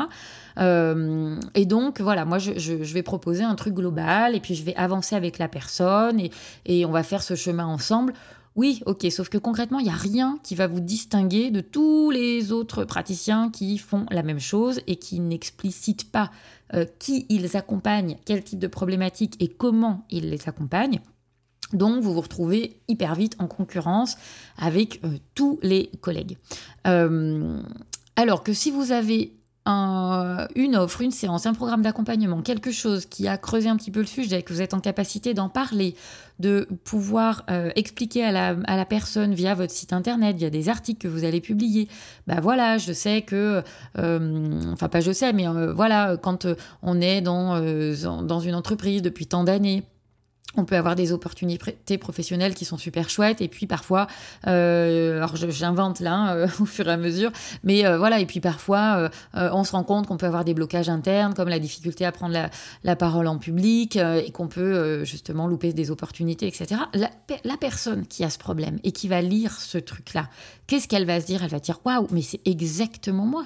[0.59, 5.15] et donc, voilà, moi, je, vais proposer un truc global et puis je vais avancer
[5.15, 6.29] avec la personne et,
[6.65, 8.13] et on va faire ce chemin ensemble
[8.57, 12.09] oui, ok, sauf que concrètement, il n'y a rien qui va vous distinguer de tous
[12.09, 16.31] les autres praticiens qui font la même chose et qui n'explicitent pas
[16.73, 21.01] euh, qui ils accompagnent, quel type de problématique et comment ils les accompagnent.
[21.71, 24.17] Donc, vous vous retrouvez hyper vite en concurrence
[24.57, 26.37] avec euh, tous les collègues.
[26.87, 27.61] Euh,
[28.15, 29.36] alors que si vous avez
[29.67, 33.99] une offre, une séance, un programme d'accompagnement, quelque chose qui a creusé un petit peu
[33.99, 35.95] le sujet, que vous êtes en capacité d'en parler,
[36.39, 41.07] de pouvoir euh, expliquer à la, personne via votre site internet, via des articles que
[41.07, 41.87] vous allez publier,
[42.27, 43.63] bah voilà, je sais que,
[43.97, 46.47] euh, enfin pas je sais, mais euh, voilà, quand
[46.81, 47.59] on est dans
[48.39, 49.83] une entreprise depuis tant d'années,
[50.57, 54.07] on peut avoir des opportunités professionnelles qui sont super chouettes et puis parfois
[54.47, 57.31] euh, alors j'invente là euh, au fur et à mesure
[57.63, 60.89] mais euh, voilà et puis parfois on se rend compte qu'on peut avoir des blocages
[60.89, 62.35] internes comme la difficulté à prendre
[62.83, 67.11] la, parole en public et qu'on peut justement louper des opportunités etc la,
[67.43, 70.29] la, personne qui a ce problème et qui va lire ce truc là
[70.65, 71.43] qu'est-ce qu'elle va se dire?
[71.43, 73.45] Elle va dire waouh mais c'est exactement moi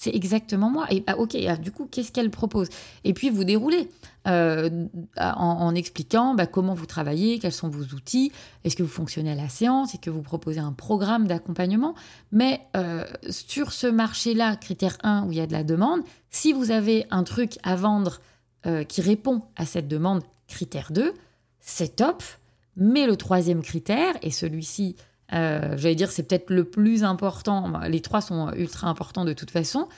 [0.00, 0.86] c'est exactement moi.
[0.90, 2.68] Et ah, ok, ah, du coup, qu'est-ce qu'elle propose?
[3.02, 3.90] Et puis vous déroulez
[4.28, 8.30] euh, en, expliquant bah, comment vous travaillez, quels sont vos outils,
[8.62, 11.96] est-ce que vous fonctionnez à la séance, est-ce que vous proposez un programme d'accompagnement?
[12.30, 16.52] Mais euh, sur ce marché-là, critère 1, où il y a de la demande, si
[16.52, 18.20] vous avez un truc à vendre
[18.66, 21.12] euh, qui répond à cette demande, critère 2,
[21.58, 22.22] c'est top.
[22.76, 24.94] Mais le troisième critère, et celui-ci
[25.32, 29.50] euh, j'allais dire c'est peut-être le plus important, les trois sont ultra importants de toute
[29.50, 29.88] façon,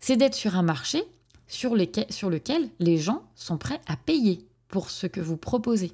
[0.00, 1.02] c'est d'être sur un marché
[1.48, 5.92] sur, lequel les gens sont prêts à payer pour ce que vous proposez.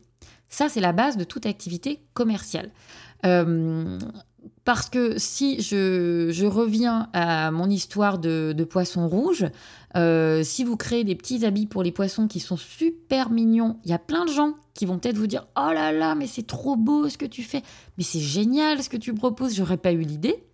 [0.49, 2.71] Ça, c'est la base de toute activité commerciale.
[3.25, 3.99] Euh,
[4.65, 9.47] parce que si je, reviens à mon histoire de, poisson rouge,
[9.97, 13.91] euh, si vous créez des petits habits pour les poissons qui sont super mignons, il
[13.91, 16.47] y a plein de gens qui vont peut-être vous dire Oh là là, mais c'est
[16.47, 17.63] trop beau ce que tu fais,
[17.99, 20.45] mais c'est génial ce que tu proposes, j'aurais pas eu l'idée.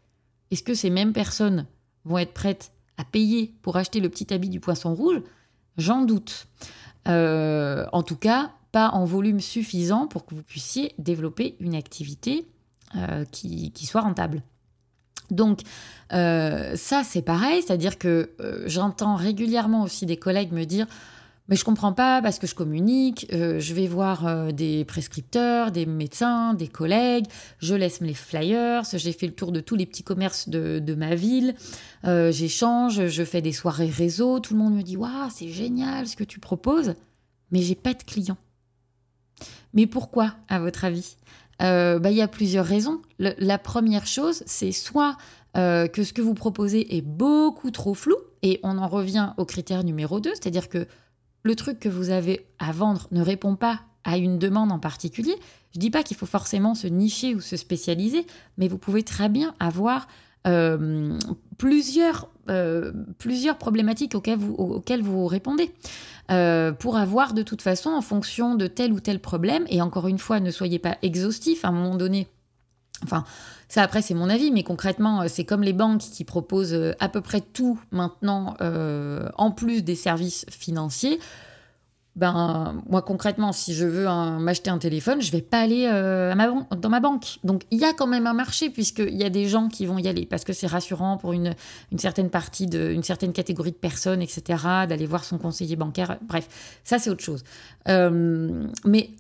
[0.51, 1.67] Est-ce que ces mêmes personnes
[2.05, 5.23] vont être prêtes à payer pour acheter le petit habit du poisson rouge?
[5.77, 6.47] J'en doute.
[7.09, 12.47] Euh, en tout cas, pas en volume suffisant pour que vous puissiez développer une activité
[12.97, 14.43] euh, qui, soit rentable.
[15.31, 15.61] Donc
[16.13, 20.87] euh, ça c'est pareil, c'est-à-dire que euh, j'entends régulièrement aussi des collègues me dire
[21.49, 26.55] mais je comprends pas parce que je communique, je vais voir des prescripteurs, des médecins,
[26.55, 27.27] des collègues,
[27.59, 31.17] je laisse mes flyers, j'ai fait le tour de tous les petits commerces de, ma
[31.17, 31.57] ville,
[32.05, 36.15] j'échange, je fais des soirées réseau, tout le monde me dit waouh c'est génial ce
[36.15, 36.95] que tu proposes,
[37.51, 38.39] mais j'ai pas de clients.
[39.75, 41.17] Mais pourquoi à votre avis?
[41.63, 43.01] Euh, bah, il y a plusieurs raisons.
[43.19, 45.17] la première chose, c'est soit
[45.57, 49.45] euh, que ce que vous proposez est beaucoup trop flou, et on en revient au
[49.45, 50.87] critère numéro 2, c'est-à-dire que
[51.43, 55.35] le truc que vous avez à vendre ne répond pas à une demande en particulier.
[55.73, 59.03] Je ne dis pas qu'il faut forcément se nicher ou se spécialiser, mais vous pouvez
[59.03, 60.09] très bien avoir
[60.47, 61.19] euh,
[61.59, 62.29] plusieurs
[63.19, 65.73] plusieurs problématiques auxquelles vous, répondez.
[66.79, 70.19] pour avoir de toute façon, en fonction de tel ou tel problème, et encore une
[70.19, 72.27] fois, ne soyez pas exhaustif, à un moment donné,
[73.05, 73.25] enfin,
[73.71, 76.93] ça, après, c'est mon avis, mais concrètement, euh, c'est comme les banques qui proposent euh,
[76.99, 81.21] à peu près tout maintenant, euh, en plus des services financiers.
[82.17, 84.07] Ben, moi, concrètement, si je veux
[84.39, 85.87] m'acheter un téléphone, je vais pas aller
[86.37, 87.39] ma dans ma banque.
[87.45, 89.99] Donc, il y a quand même un marché, puisqu'il y a des gens qui vont
[89.99, 91.55] y aller, parce que c'est rassurant pour une,
[91.93, 94.43] une certaine partie, de, une certaine catégorie de personnes, etc.,
[94.89, 96.19] d'aller voir son conseiller bancaire.
[96.23, 97.45] Bref, ça, c'est autre chose.
[97.87, 99.11] mais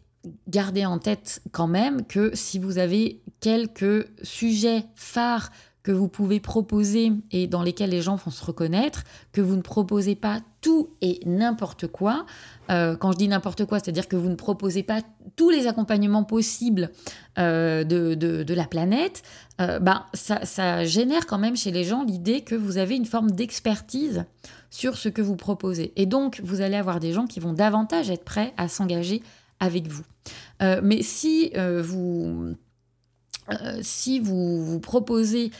[0.48, 5.50] gardez en tête quand même que si vous avez quelques sujets phares
[5.90, 9.60] que vous pouvez proposer et dans lesquels les gens vont se reconnaître, que vous ne
[9.60, 12.26] proposez pas tout et n'importe quoi.
[12.70, 15.00] Euh, quand je dis n'importe quoi, c'est-à-dire que vous ne proposez pas
[15.34, 16.92] tous les accompagnements possibles
[17.40, 19.24] euh, de, la planète,
[19.60, 23.04] euh, ben, ça, ça, génère quand même chez les gens l'idée que vous avez une
[23.04, 24.26] forme d'expertise
[24.70, 25.92] sur ce que vous proposez.
[25.96, 29.24] Et donc, vous allez avoir des gens qui vont davantage être prêts à s'engager
[29.58, 30.04] avec vous.
[30.60, 31.50] Mais si
[31.82, 32.54] vous...
[33.52, 35.50] Euh, si vous, vous proposez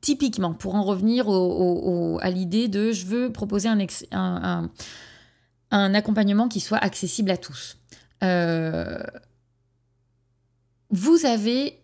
[0.00, 4.70] typiquement, pour en revenir à l'idée de je veux proposer un,
[5.70, 7.76] accompagnement qui soit accessible à tous.
[10.90, 11.80] vous avez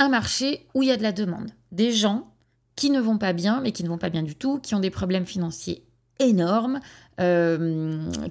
[0.00, 1.50] un marché où il y a de la demande.
[1.70, 2.32] Des gens
[2.74, 4.80] qui ne vont pas bien, mais qui ne vont pas bien du tout, qui ont
[4.80, 5.84] des problèmes financiers
[6.18, 7.09] énormes, euh,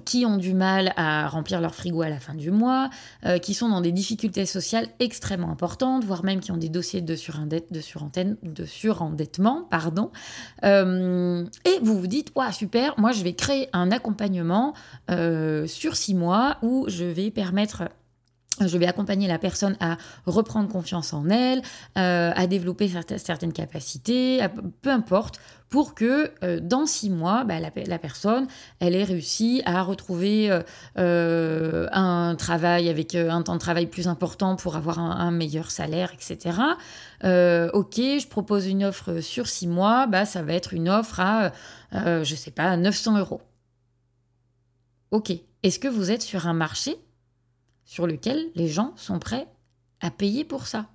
[0.04, 2.90] qui ont du mal à remplir leur frigo à la fin du mois,
[3.24, 7.00] euh, qui sont dans des difficultés sociales extrêmement importantes, voire même qui ont des dossiers
[7.00, 7.80] de, de,
[8.42, 9.66] de surendettement.
[9.70, 10.10] Pardon.
[10.64, 14.74] Euh, et vous vous dites, super, moi je vais créer un accompagnement
[15.66, 17.84] sur six mois où je vais permettre
[18.66, 19.96] je vais accompagner la personne à
[20.26, 21.62] reprendre confiance en elle,
[21.98, 24.40] euh, à développer certaines capacités,
[24.82, 28.48] peu importe, pour que euh, dans six mois, bah, la, personne,
[28.80, 30.50] elle ait réussi à retrouver
[30.98, 36.12] euh, un travail avec un temps de travail plus important pour avoir un, meilleur salaire,
[36.12, 36.58] etc.
[37.22, 41.52] ok, je propose une offre sur six mois, bah, ça va être une offre à,
[41.92, 43.40] je sais pas, 900 euros.
[45.12, 46.96] Ok, est-ce que vous êtes sur un marché
[47.90, 49.48] sur lequel les gens sont prêts
[49.98, 50.88] à payer pour ça.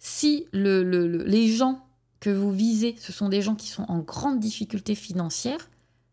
[0.00, 1.86] Si les gens
[2.18, 5.70] que vous visez, ce sont des gens qui sont en grande difficulté financière,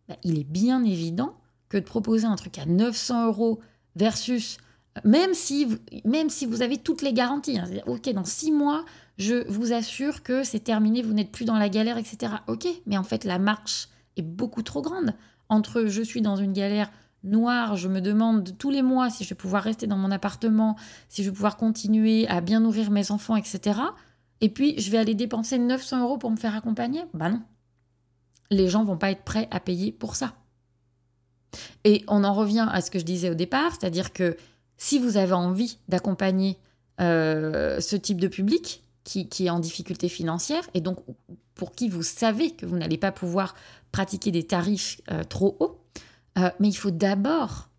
[0.07, 1.35] bah, il est bien évident
[1.67, 3.59] que de proposer un truc à 900 euros
[3.95, 4.57] versus,
[5.03, 5.67] même si,
[6.05, 8.85] même si vous avez toutes les garanties, hein, ok, dans six mois,
[9.17, 12.33] je vous assure que c'est terminé, vous n'êtes plus dans la galère, etc.
[12.45, 15.15] Ok, mais en fait, la marche est beaucoup trop grande
[15.49, 16.91] entre je suis dans une galère
[17.23, 20.75] noir, je me demande tous les mois si je vais pouvoir rester dans mon appartement,
[21.09, 23.79] si je vais pouvoir continuer à bien nourrir mes enfants, etc.
[24.41, 27.01] Et puis, je vais aller dépenser 900 euros pour me faire accompagner?
[27.13, 27.41] Bah non.
[28.49, 30.33] Les gens vont pas être prêts à payer pour ça.
[31.83, 34.35] Et on en revient à ce que je disais au départ, c'est-à-dire que
[34.77, 36.57] si vous avez envie d'accompagner
[36.99, 40.99] euh, ce type de public qui, est en difficulté financière, et donc
[41.55, 43.55] pour qui vous savez que vous n'allez pas pouvoir
[43.91, 45.80] pratiquer des tarifs euh, trop hauts,
[46.37, 47.69] euh, mais il faut d'abord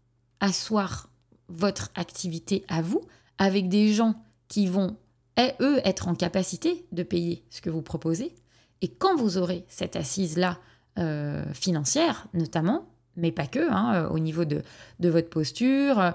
[0.41, 1.09] asseoir
[1.49, 3.03] votre activité à vous
[3.39, 4.15] avec des gens
[4.49, 4.97] qui vont,
[5.37, 8.35] eh, eux, être en capacité de payer ce que vous proposez.
[8.81, 10.59] Et quand vous aurez cette assise-là
[10.99, 14.63] euh, financière, notamment, mais pas que, hein, euh, au niveau de,
[15.01, 16.15] de votre posture,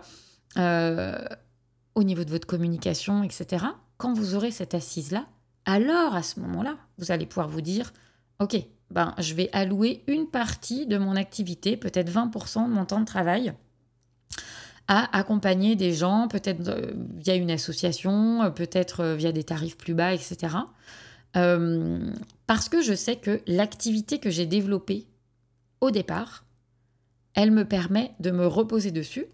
[0.55, 3.65] au niveau de votre communication, etc.,
[3.97, 5.27] quand vous aurez cette assise-là,
[5.65, 7.91] alors à ce moment-là, vous allez pouvoir vous dire,
[8.39, 8.55] OK,
[8.91, 13.05] ben, je vais allouer une partie de mon activité, peut-être 20% de mon temps de
[13.05, 13.53] travail,
[14.87, 19.77] à accompagner des gens, peut-être euh, via une association, euh, peut-être euh, via des tarifs
[19.77, 20.55] plus bas, etc.
[22.47, 25.05] parce que je sais que l'activité que j'ai développée
[25.81, 26.45] au départ,
[27.35, 29.25] elle me permet de me reposer dessus.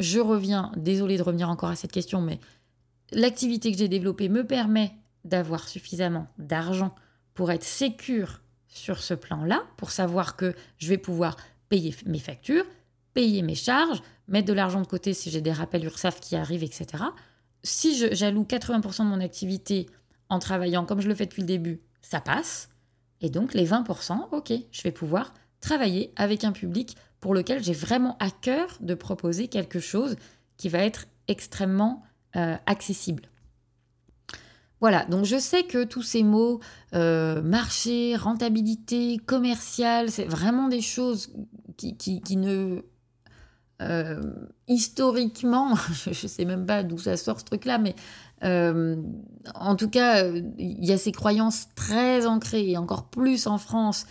[0.00, 2.40] Je reviens, désolé de revenir encore à cette question, mais
[3.12, 6.92] l'activité que j'ai développée me permet d'avoir suffisamment d'argent
[7.34, 8.40] pour être sécure
[8.74, 11.36] sur ce plan-là pour savoir que je vais pouvoir
[11.68, 12.64] payer mes factures,
[13.14, 16.64] payer mes charges, mettre de l'argent de côté si j'ai des rappels URSAF qui arrivent,
[16.64, 17.04] etc.
[17.62, 19.86] Si j'alloue 80% de mon activité
[20.28, 22.68] en travaillant comme je le fais depuis le début, ça passe.
[23.20, 27.72] Et donc les 20%, ok, je vais pouvoir travailler avec un public pour lequel j'ai
[27.72, 30.16] vraiment à cœur de proposer quelque chose
[30.56, 32.02] qui va être extrêmement
[32.36, 33.22] euh, accessible.
[34.84, 36.60] Voilà, donc je sais que tous ces mots,
[36.94, 41.32] euh, marché, rentabilité, commercial, c'est vraiment des choses
[41.78, 42.82] qui, qui, ne
[44.68, 47.94] historiquement, je ne sais même pas d'où ça sort ce truc-là, mais
[48.42, 54.04] en tout cas, il y a ces croyances très ancrées, et encore plus en France,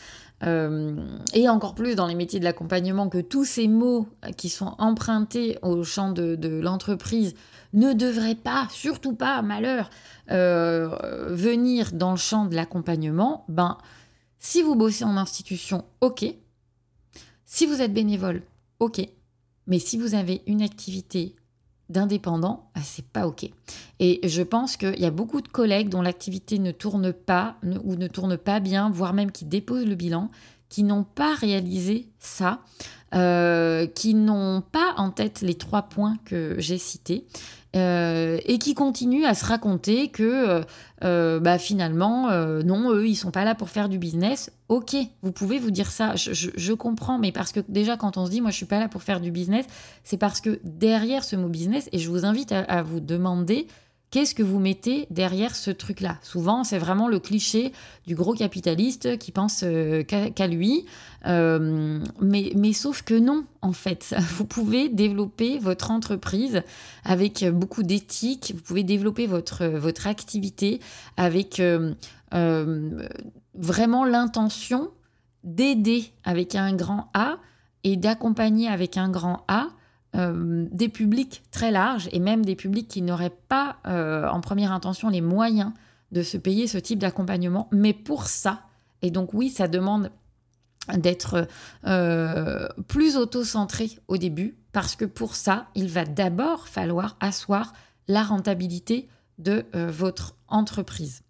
[0.44, 5.58] et encore plus dans les métiers de l'accompagnement, que tous ces mots qui sont empruntés
[5.62, 7.34] au champ de, l'entreprise
[7.74, 9.90] ne devraient pas, surtout pas, malheur,
[10.28, 13.78] venir dans le champ de l'accompagnement, ben,
[14.40, 16.26] si vous bossez en institution, ok.
[17.46, 18.44] Si vous êtes bénévole,
[18.80, 19.08] ok.
[19.68, 21.36] Mais si vous avez une activité
[21.94, 23.50] d'indépendant, ce bah, c'est pas OK.
[24.00, 27.96] Et je pense qu'il y a beaucoup de collègues dont l'activité ne tourne pas ou
[27.96, 30.30] ne tourne pas bien, voire même qui déposent le bilan,
[30.68, 32.60] qui n'ont pas réalisé ça,
[33.14, 37.26] euh, qui n'ont pas en tête les trois points que j'ai cités.
[37.76, 40.62] Euh, et qui continuent à se raconter que
[41.04, 42.30] euh, bah, finalement,
[42.64, 44.52] non, eux, ils sont pas là pour faire du business.
[44.70, 48.32] Ok, vous pouvez vous dire ça, je, comprends, mais parce que déjà, quand on se
[48.32, 49.66] dit, moi, je suis pas là pour faire du business,
[50.04, 53.68] c'est parce que derrière ce mot business, et je vous invite à vous demander
[54.14, 56.20] Qu'est-ce que vous mettez derrière ce truc-là?
[56.22, 57.72] Souvent, c'est vraiment le cliché
[58.06, 60.86] du gros capitaliste qui pense euh, qu'à lui.
[61.26, 64.14] Euh, mais, sauf que non, en fait.
[64.36, 66.62] Vous pouvez développer votre entreprise
[67.04, 68.54] avec beaucoup d'éthique.
[68.56, 70.80] Vous pouvez développer votre, votre activité
[71.18, 71.96] avec euh,
[73.56, 74.92] vraiment l'intention
[75.44, 77.40] d'aider avec un grand A
[77.84, 79.70] et d'accompagner avec un grand A
[80.16, 84.72] euh, des publics très larges et même des publics qui n'auraient pas euh, en première
[84.72, 85.72] intention les moyens
[86.12, 87.68] de se payer ce type d'accompagnement.
[87.72, 88.62] Mais pour ça,
[89.02, 90.12] et donc oui, ça demande
[90.96, 91.48] d'être
[91.88, 97.74] euh, plus auto-centré au début, parce que pour ça, il va d'abord falloir asseoir
[98.08, 99.08] la rentabilité
[99.40, 101.24] de votre entreprise.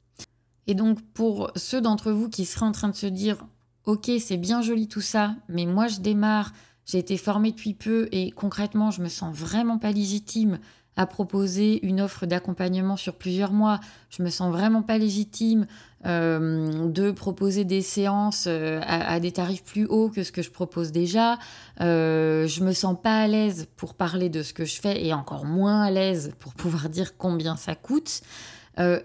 [0.67, 3.45] Et donc pour ceux d'entre vous qui seraient en train de se dire,
[3.85, 6.51] ok, c'est bien joli tout ça, mais moi je démarre,
[6.85, 10.59] j'ai été formée depuis peu et concrètement, je me sens vraiment pas légitime
[10.95, 13.79] à proposer une offre d'accompagnement sur plusieurs mois.
[14.09, 15.65] Je me sens vraiment pas légitime
[16.05, 20.51] euh, de proposer des séances euh, à, des tarifs plus hauts que ce que je
[20.51, 21.39] propose déjà.
[21.81, 25.13] Euh, je me sens pas à l'aise pour parler de ce que je fais et
[25.13, 28.21] encore moins à l'aise pour pouvoir dire combien ça coûte.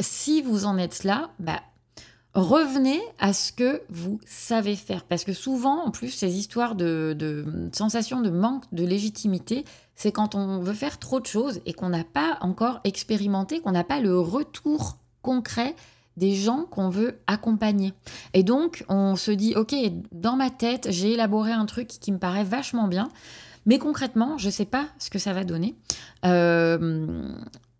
[0.00, 1.60] Si vous en êtes là, bah,
[2.38, 5.04] revenez à ce que vous savez faire.
[5.04, 10.12] Parce que souvent, en plus, ces histoires de, de sensation de manque de légitimité, c'est
[10.12, 13.84] quand on veut faire trop de choses et qu'on n'a pas encore expérimenté, qu'on n'a
[13.84, 15.74] pas le retour concret
[16.16, 17.94] des gens qu'on veut accompagner.
[18.34, 19.74] Et donc, on se dit, OK,
[20.12, 23.08] dans ma tête, j'ai élaboré un truc qui me paraît vachement bien,
[23.66, 25.76] mais concrètement, je ne sais pas ce que ça va donner.
[26.24, 27.32] Euh,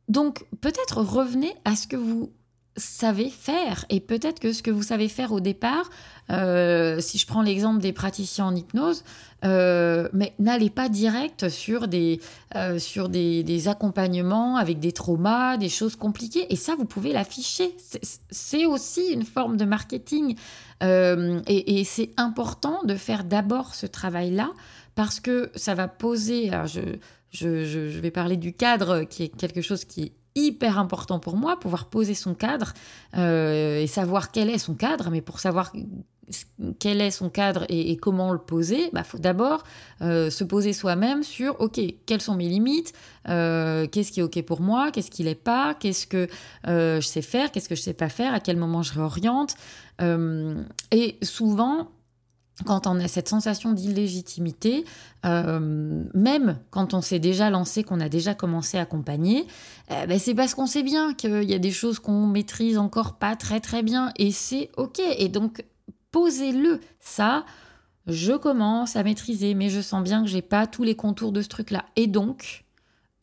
[0.09, 2.31] donc, peut-être revenez à ce que vous
[2.79, 3.85] savez faire.
[3.91, 5.91] Et peut-être que ce que vous savez faire au départ,
[6.31, 9.05] euh, si je prends l'exemple des praticiens en hypnose,
[9.45, 12.21] euh, mais n'allez pas direct sur, des,
[12.55, 16.47] euh, sur des, accompagnements avec des traumas, des choses compliquées.
[16.53, 17.77] Et ça, vous pouvez l'afficher.
[18.31, 20.37] C'est aussi une forme de marketing.
[20.81, 24.51] et, c'est important de faire d'abord ce travail-là
[24.95, 26.51] parce que ça va poser...
[26.67, 26.81] je,
[27.31, 31.87] je, vais parler du cadre qui est quelque chose qui hyper important pour moi, pouvoir
[31.87, 32.72] poser son cadre
[33.16, 35.11] euh, et savoir quel est son cadre.
[35.11, 35.72] Mais pour savoir
[36.79, 39.64] quel est son cadre et, comment le poser, il bah, faut d'abord
[40.03, 42.92] euh, se poser soi-même sur, OK, quelles sont mes limites,
[43.29, 46.29] euh, qu'est-ce qui est OK pour moi, qu'est-ce qui l'est pas, qu'est-ce que
[46.66, 49.55] je sais faire, qu'est-ce que je sais pas faire, à quel moment je réoriente.
[50.90, 51.88] et souvent,
[52.64, 54.85] quand on a cette sensation d'illégitimité,
[55.25, 59.47] euh, même quand on s'est déjà lancé, qu'on a déjà commencé à accompagner,
[59.90, 63.14] eh ben, c'est parce qu'on sait bien qu'il y a des choses qu'on maîtrise encore
[63.14, 65.01] pas très très bien et c'est ok.
[65.18, 65.64] Et donc
[66.11, 66.81] posez-le.
[67.01, 67.44] Ça,
[68.07, 71.42] je commence à maîtriser, mais je sens bien que j'ai pas tous les contours de
[71.42, 71.85] ce truc-là.
[71.97, 72.64] Et donc,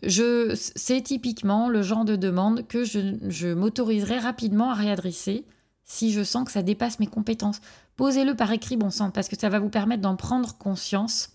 [0.03, 5.45] je, c'est typiquement le genre de demande que je, je m'autoriserai rapidement à réadresser
[5.83, 7.61] si je sens que ça dépasse mes compétences.
[7.95, 11.29] Posez-le par écrit, bon sang, parce que ça va vous permettre d'en prendre conscience.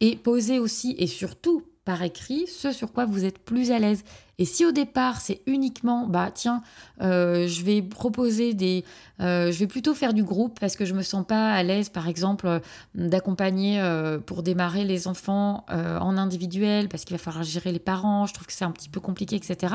[0.00, 4.04] Et posez aussi et surtout par écrit ce sur quoi vous êtes plus à l'aise.
[4.38, 6.62] Et si au départ c'est uniquement, bah tiens,
[7.02, 8.84] euh, je vais proposer des,
[9.20, 11.90] euh, je vais plutôt faire du groupe parce que je me sens pas à l'aise,
[11.90, 12.58] par exemple, euh,
[12.94, 13.80] d'accompagner
[14.26, 18.26] pour démarrer les enfants en individuel parce qu'il va falloir gérer les parents.
[18.26, 19.74] Je trouve que c'est un petit peu compliqué, etc.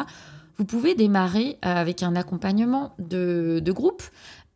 [0.58, 4.04] Vous pouvez démarrer avec un accompagnement de, de groupe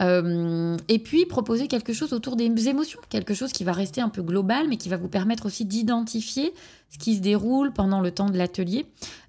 [0.01, 4.09] euh, et puis proposer quelque chose autour des émotions, quelque chose qui va rester un
[4.09, 6.53] peu global, mais qui va vous permettre aussi d'identifier
[6.89, 8.85] ce qui se déroule pendant le temps de l'atelier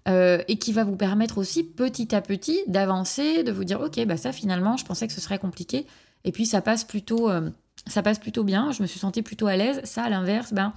[0.09, 4.05] euh, et qui va vous permettre aussi petit à petit d'avancer, de vous dire ok
[4.07, 5.87] bah ça finalement je pensais que ce serait compliqué
[6.25, 7.51] et puis ça passe plutôt euh,
[7.87, 9.81] ça passe plutôt bien, je me suis sentie plutôt à l'aise.
[9.85, 10.73] Ça à l'inverse ben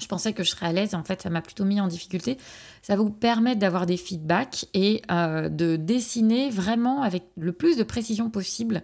[0.00, 2.38] je pensais que je serais à l'aise, en fait, ça m'a plutôt mis en difficulté.
[2.82, 7.82] Ça vous permettre d'avoir des feedbacks et euh, de dessiner vraiment avec le plus de
[7.82, 8.82] précision possible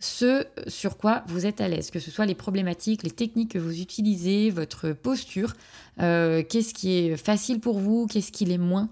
[0.00, 3.58] ce sur quoi vous êtes à l'aise, que ce soit les problématiques, les techniques que
[3.58, 5.52] vous utilisez, votre posture,
[6.00, 8.88] euh, qu'est-ce qui est facile pour vous, qu'est-ce qui l'est moins.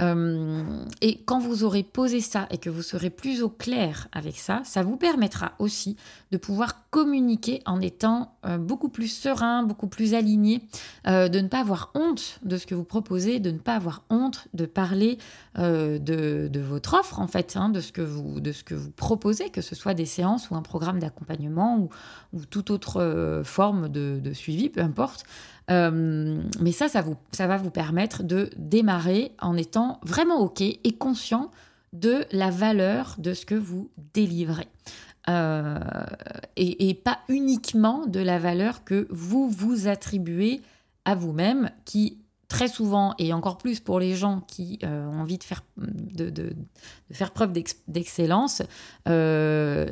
[0.00, 0.62] Euh,
[1.02, 4.62] et quand vous aurez posé ça et que vous serez plus au clair avec ça,
[4.64, 5.94] ça vous permettra aussi
[6.30, 10.62] de pouvoir communiquer en étant euh, beaucoup plus serein, beaucoup plus aligné,
[11.04, 14.48] de ne pas avoir honte de ce que vous proposez, de ne pas avoir honte
[14.54, 15.18] de parler
[15.56, 18.40] de, votre offre en fait, hein, de, ce que vous,
[18.96, 21.90] proposez, que ce soit des séances ou un programme d'accompagnement ou,
[22.32, 25.24] ou, toute autre forme de, suivi, peu importe.
[25.70, 30.60] Euh, mais ça, ça, vous, ça va vous permettre de démarrer en étant vraiment OK
[30.60, 31.50] et conscient
[31.92, 34.68] de la valeur de ce que vous délivrez.
[35.28, 35.78] Euh,
[36.56, 40.60] et, et, pas uniquement de la valeur que vous vous attribuez
[41.04, 42.18] à vous-même, qui
[42.50, 46.52] très souvent, et encore plus pour les gens qui euh, ont envie de faire, de,
[47.12, 47.52] faire preuve
[47.86, 48.60] d'excellence,
[49.08, 49.86] euh,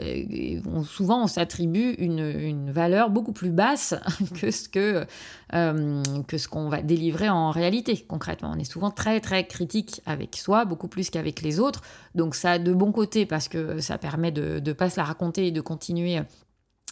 [0.85, 3.95] souvent on s'attribue une, valeur beaucoup plus basse
[4.41, 5.07] que ce que,
[5.55, 6.03] euh,
[6.51, 8.53] qu'on va délivrer en réalité, concrètement.
[8.55, 11.83] On est souvent très très critique avec soi, beaucoup plus qu'avec les autres.
[12.17, 15.47] Donc ça de bons côtés parce que ça permet de ne pas se la raconter
[15.47, 16.21] et de continuer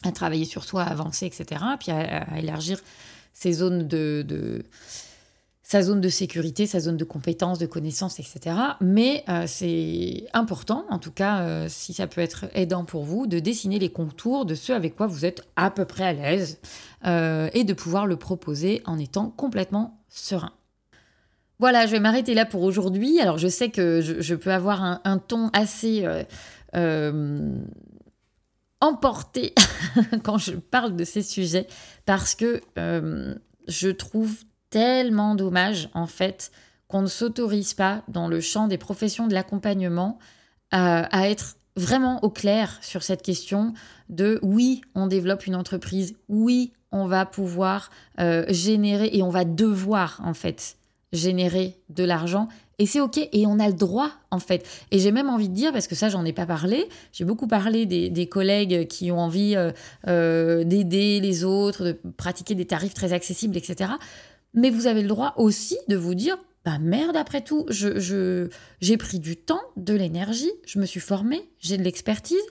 [0.04, 1.60] à travailler sur soi, à avancer, etc.
[1.80, 2.78] Puis à, élargir
[3.32, 4.62] ces zones de
[5.66, 8.54] sa zone de sécurité, sa zone de compétence, de connaissance, etc.
[8.80, 13.26] Mais euh, c'est important, en tout cas, euh, si ça peut être aidant pour vous,
[13.26, 16.60] de dessiner les contours de ce avec quoi vous êtes à peu près à l'aise
[17.04, 20.52] euh, et de pouvoir le proposer en étant complètement serein.
[21.58, 23.18] Voilà, je vais m'arrêter là pour aujourd'hui.
[23.18, 26.06] Alors je sais que je, peux avoir un ton assez
[28.80, 29.52] emporté
[30.22, 31.66] quand je parle de ces sujets
[32.04, 34.36] parce que je trouve
[34.76, 36.50] tellement dommage, en fait,
[36.86, 40.18] qu'on ne s'autorise pas, dans le champ des professions de l'accompagnement,
[40.70, 43.72] à, être vraiment au clair sur cette question
[44.10, 47.88] de oui, on développe une entreprise, oui, on va pouvoir
[48.20, 50.76] euh, générer et on va devoir, en fait,
[51.10, 52.46] générer de l'argent.
[52.78, 54.68] Et c'est OK, et on a le droit, en fait.
[54.90, 57.46] Et j'ai même envie de dire, parce que ça, j'en ai pas parlé, j'ai beaucoup
[57.46, 59.72] parlé des, collègues qui ont envie euh,
[60.06, 63.92] euh, d'aider les autres, de pratiquer des tarifs très accessibles, etc.
[64.56, 68.48] Mais vous avez le droit aussi de vous dire bah merde, après tout, je,
[68.80, 72.42] j'ai pris du temps, de l'énergie, je me suis formée, j'ai de l'expertise.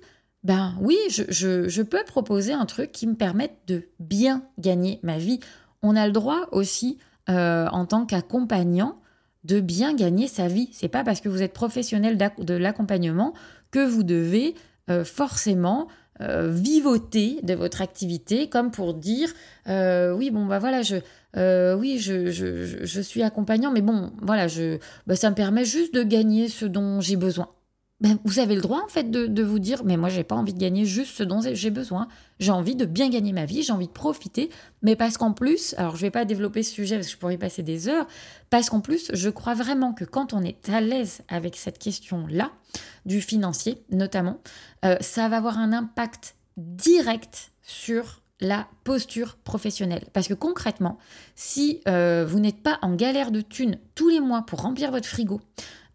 [0.45, 5.41] Ben oui, je, peux proposer un truc qui me permette de bien gagner ma vie.
[5.81, 6.97] On a le droit aussi,
[7.29, 9.01] euh, en tant qu'accompagnant,
[9.43, 10.69] de bien gagner sa vie.
[10.71, 13.33] C'est pas parce que vous êtes professionnel de l'accompagnement
[13.69, 14.55] que vous devez
[14.89, 15.87] euh, forcément
[16.21, 19.29] euh, de votre activité comme pour dire
[19.67, 20.97] oui bon bah voilà je
[21.37, 25.65] euh, oui, je, je, je, suis accompagnant, mais bon, voilà, je, bah, ça me permet
[25.65, 27.49] juste de gagner ce dont j'ai besoin.
[28.01, 30.53] Ben, vous avez le droit en fait de, vous dire, mais moi j'ai pas envie
[30.53, 32.09] de gagner juste ce dont j'ai besoin.
[32.39, 34.49] J'ai envie de bien gagner ma vie, j'ai envie de profiter,
[34.81, 37.35] mais parce qu'en plus, alors je vais pas développer ce sujet parce que je pourrais
[37.35, 38.05] y passer des heures,
[38.49, 42.51] parce qu'en plus, je crois vraiment que quand on est à l'aise avec cette question-là,
[43.05, 44.41] du financier notamment,
[44.83, 50.03] euh, ça va avoir un impact direct sur la posture professionnelle.
[50.11, 50.97] Parce que concrètement,
[51.35, 55.07] si euh, vous n'êtes pas en galère de thunes tous les mois pour remplir votre
[55.07, 55.39] frigo,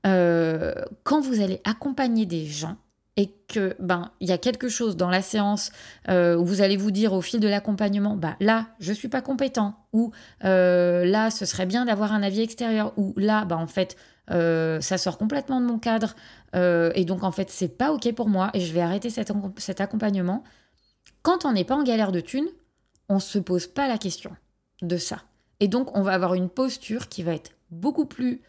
[0.06, 2.76] euh, quand vous allez accompagner des gens
[3.16, 5.72] et que ben il y a quelque chose dans la séance
[6.08, 9.20] euh, où vous allez vous dire au fil de l'accompagnement, bah là je suis pas
[9.20, 13.96] compétent ou là ce serait bien d'avoir un avis extérieur ou là bah en fait
[14.28, 16.14] ça sort complètement de mon cadre
[16.54, 20.44] et donc en fait c'est pas ok pour moi et je vais arrêter cet accompagnement
[21.22, 22.48] quand on n'est pas en galère de thunes,
[23.08, 24.34] on se pose pas la question
[24.82, 25.22] de ça.
[25.60, 28.40] Et donc, on va avoir une posture qui va être beaucoup plus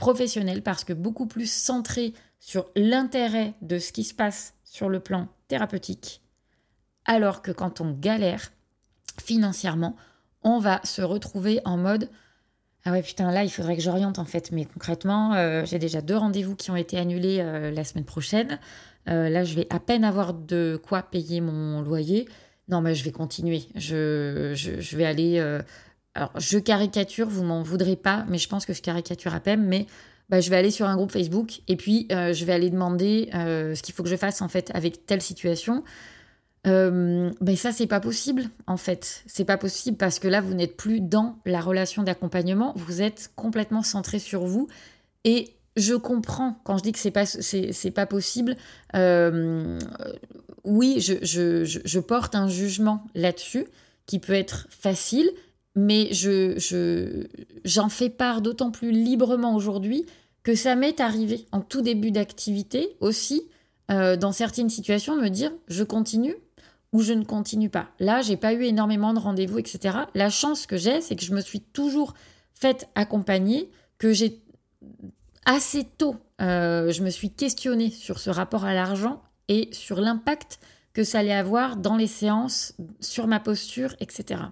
[0.00, 4.98] professionnelle parce que beaucoup plus centrée sur l'intérêt de ce qui se passe sur le
[4.98, 6.22] plan thérapeutique.
[7.04, 8.50] Alors que quand on galère
[9.22, 9.94] financièrement,
[10.42, 12.08] on va se retrouver en mode
[12.86, 16.00] ah ouais putain là il faudrait que j'oriente en fait mais concrètement euh, j'ai déjà
[16.00, 18.58] deux rendez-vous qui ont été annulés euh, la semaine prochaine
[19.08, 22.28] euh, là, je vais à peine avoir de quoi payer mon loyer.
[22.68, 23.62] Non, mais je vais continuer.
[23.74, 25.58] Je, je, vais aller.
[26.20, 29.40] Euh, alors, je caricature, vous m'en voudrez pas, mais je pense que je caricature à
[29.40, 29.64] peine.
[29.64, 29.86] Mais
[30.28, 33.30] bah, je vais aller sur un groupe Facebook et puis euh, je vais aller demander
[33.32, 35.82] ce qu'il faut que je fasse en fait avec telle situation.
[36.66, 40.52] Euh, ben ça c'est pas possible en fait c'est pas possible parce que là vous
[40.52, 44.68] n'êtes plus dans la relation d'accompagnement vous êtes complètement centré sur vous
[45.24, 48.56] et je comprends quand je dis que c'est pas c'est, pas possible.
[48.94, 49.78] Euh,
[50.64, 53.66] oui, je, porte un jugement là-dessus
[54.06, 55.30] qui peut être facile,
[55.80, 57.26] mais je,
[57.64, 60.04] j'en fais part d'autant plus librement aujourd'hui
[60.42, 63.48] que ça m'est arrivé en tout début d'activité aussi,
[63.90, 66.36] euh, dans certaines situations, me dire je continue
[66.92, 67.88] ou je ne continue pas.
[67.98, 69.96] Là, j'ai pas eu énormément de rendez-vous, etc.
[70.14, 72.14] La chance que j'ai, c'est que je me suis toujours
[72.52, 74.42] faite accompagner, que j'ai
[75.46, 80.58] assez tôt, euh, je me suis questionnée sur ce rapport à l'argent et sur l'impact
[80.92, 84.42] que ça allait avoir dans les séances, sur ma posture, etc.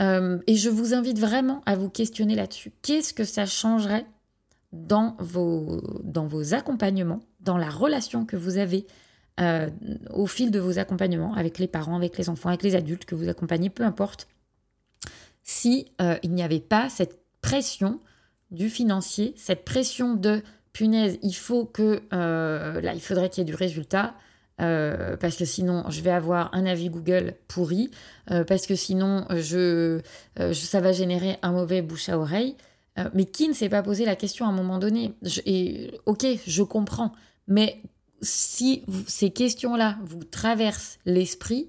[0.00, 2.72] Euh, et je vous invite vraiment à vous questionner là-dessus.
[2.82, 4.06] Qu'est-ce que ça changerait
[4.72, 8.86] dans vos, dans vos accompagnements, dans la relation que vous avez
[9.40, 9.70] euh,
[10.12, 13.14] au fil de vos accompagnements avec les parents, avec les enfants, avec les adultes que
[13.14, 14.28] vous accompagnez, peu importe,
[15.42, 18.00] si euh, il n'y avait pas cette pression
[18.50, 20.42] du financier, cette pression de
[20.72, 24.14] punaise, il faut que là, il faudrait qu'il y ait du résultat.
[24.60, 27.90] Euh, parce que sinon je vais avoir un avis Google pourri,
[28.30, 30.00] euh, parce que sinon je,
[30.38, 32.56] euh, ça va générer un mauvais bouche à oreille.
[33.14, 35.14] mais qui ne s'est pas posé la question à un moment donné?
[35.46, 37.12] Et ok, je comprends,
[37.48, 37.82] mais
[38.22, 41.68] si ces questions-là vous traversent l'esprit,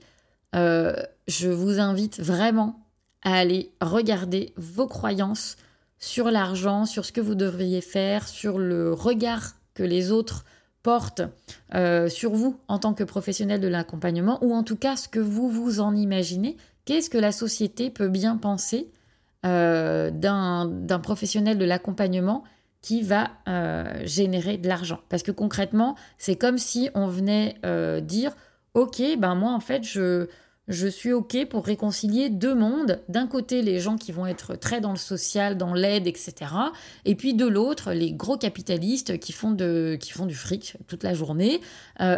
[0.53, 2.86] je vous invite vraiment
[3.23, 5.57] à aller regarder vos croyances
[5.97, 10.45] sur l'argent, sur ce que vous devriez faire, sur le regard que les autres
[10.86, 11.23] porte
[11.73, 15.19] euh, sur vous en tant que professionnel de l'accompagnement, ou en tout cas ce que
[15.19, 16.57] vous vous en imaginez.
[16.86, 18.91] Qu'est-ce que la société peut bien penser
[19.47, 22.43] euh, d'un professionnel de l'accompagnement
[22.83, 24.99] qui va euh, générer de l'argent?
[25.09, 27.55] Parce que concrètement, c'est comme si on venait
[28.03, 28.36] dire,
[28.75, 30.27] ok, ben moi en fait, je,
[30.68, 33.01] je suis OK pour réconcilier deux mondes.
[33.07, 36.34] D'un côté, les gens qui vont être très dans le social, dans l'aide, etc.
[37.05, 41.03] Et puis de l'autre, les gros capitalistes qui font, de, qui font du fric toute
[41.03, 41.61] la journée.
[42.01, 42.16] Euh,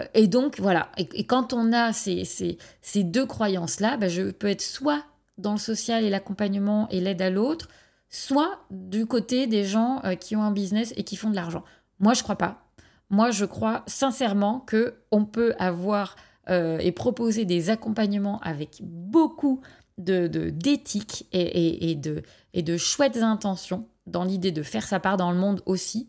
[0.00, 0.90] euh, et donc, voilà.
[0.96, 5.02] Et, quand on a ces, ces, deux croyances-là, ben, je peux être soit
[5.36, 7.68] dans le social et l'accompagnement et l'aide à l'autre,
[8.08, 11.64] soit du côté des gens euh, qui ont un business et qui font de l'argent.
[12.00, 12.64] Moi, je crois pas.
[13.10, 16.16] Moi, je crois sincèrement que on peut avoir
[16.50, 19.60] euh, et proposer des accompagnements avec beaucoup
[19.98, 22.22] de, d'éthique et, et, de,
[22.54, 26.08] et de chouettes intentions dans l'idée de faire sa part dans le monde aussi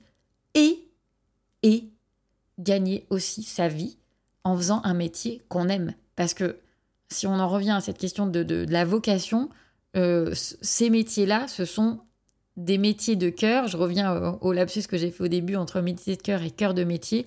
[0.53, 0.87] et,
[1.63, 1.89] et
[2.59, 3.97] gagner aussi sa vie
[4.43, 5.93] en faisant un métier qu'on aime.
[6.15, 6.59] Parce que
[7.09, 9.49] si on en revient à cette question de, de, la vocation,
[9.97, 11.99] euh, ces métiers-là, ce sont
[12.55, 13.67] des métiers de cœur.
[13.67, 16.51] Je reviens au, au lapsus que j'ai fait au début entre métier de cœur et
[16.51, 17.25] cœur de métier.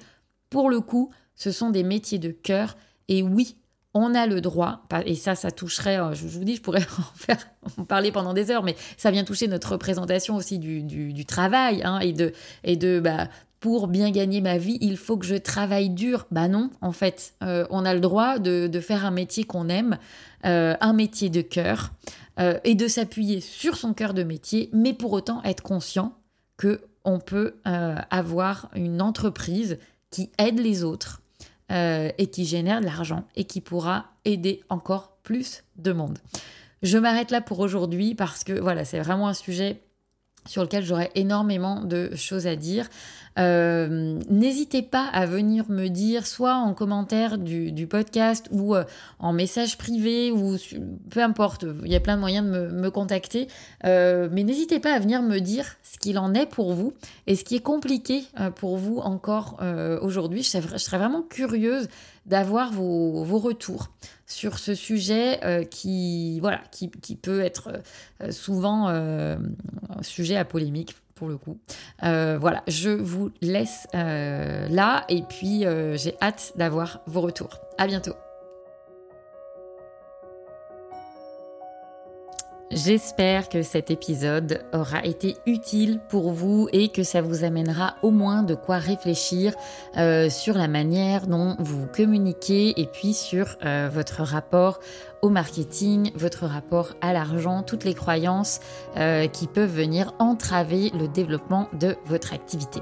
[0.51, 2.77] Pour le coup, ce sont des métiers de cœur
[3.13, 3.57] et oui,
[3.93, 7.03] on a le droit, et ça, ça toucherait, euh, je vous dis, je pourrais en,
[7.15, 7.47] faire,
[7.89, 12.15] parler pendant des heures, mais ça vient toucher notre représentation aussi du, travail, hein, et
[12.15, 12.33] de,
[12.65, 13.29] et de bah,
[13.61, 16.27] pour bien gagner ma vie, il faut que je travaille dur.
[16.31, 19.99] Bah non, en fait, euh, on a le droit de, faire un métier qu'on aime,
[20.47, 21.93] euh, un métier de cœur,
[22.65, 26.15] et de s'appuyer sur son cœur de métier, mais pour autant être conscient
[26.57, 29.79] que on peut avoir une entreprise
[30.11, 31.22] qui aide les autres
[31.73, 36.19] euh, et qui génère de l'argent et qui pourra aider encore plus de monde.
[36.83, 39.83] Je m'arrête là pour aujourd'hui parce que voilà, c'est vraiment un sujet
[40.47, 42.89] sur lequel j'aurais énormément de choses à dire.
[43.39, 48.85] Euh, n'hésitez pas à venir me dire, soit en commentaire du, podcast ou euh,
[49.19, 50.57] en message privé, ou
[51.11, 53.49] peu importe, il y a plein de moyens de me, contacter.
[53.85, 56.93] Euh, mais n'hésitez pas à venir me dire ce qu'il en est pour vous
[57.27, 58.25] et ce qui est compliqué
[58.57, 59.61] pour vous encore
[60.03, 60.43] aujourd'hui.
[60.43, 61.89] Je, serais vraiment curieuse
[62.27, 63.89] d'avoir vos, retours
[64.27, 67.71] sur ce sujet qui, voilà, qui, qui, peut être
[68.31, 69.39] souvent un
[70.03, 70.95] sujet à polémique
[71.29, 71.59] le coup.
[72.05, 77.61] Euh, voilà, je vous laisse euh, là et puis euh, j'ai hâte d'avoir vos retours.
[77.79, 78.15] À bientôt.
[82.75, 88.11] J'espère que cet épisode aura été utile pour vous et que ça vous amènera au
[88.11, 89.55] moins de quoi réfléchir
[90.31, 93.57] sur la manière dont vous communiquez et puis sur
[93.93, 94.81] votre rapport
[95.23, 98.59] au marketing, votre rapport à l'argent, toutes les croyances
[98.97, 102.81] euh, qui peuvent venir entraver le développement de votre activité.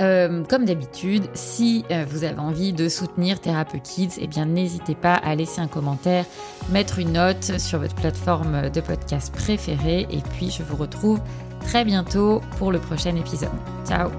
[0.00, 4.94] Euh, comme d'habitude, si euh, vous avez envie de soutenir Thérapeute Kids, eh bien n'hésitez
[4.94, 6.24] pas à laisser un commentaire,
[6.70, 11.20] mettre une note sur votre plateforme de podcast préférée et puis je vous retrouve
[11.60, 13.50] très bientôt pour le prochain épisode.
[13.86, 14.10] Ciao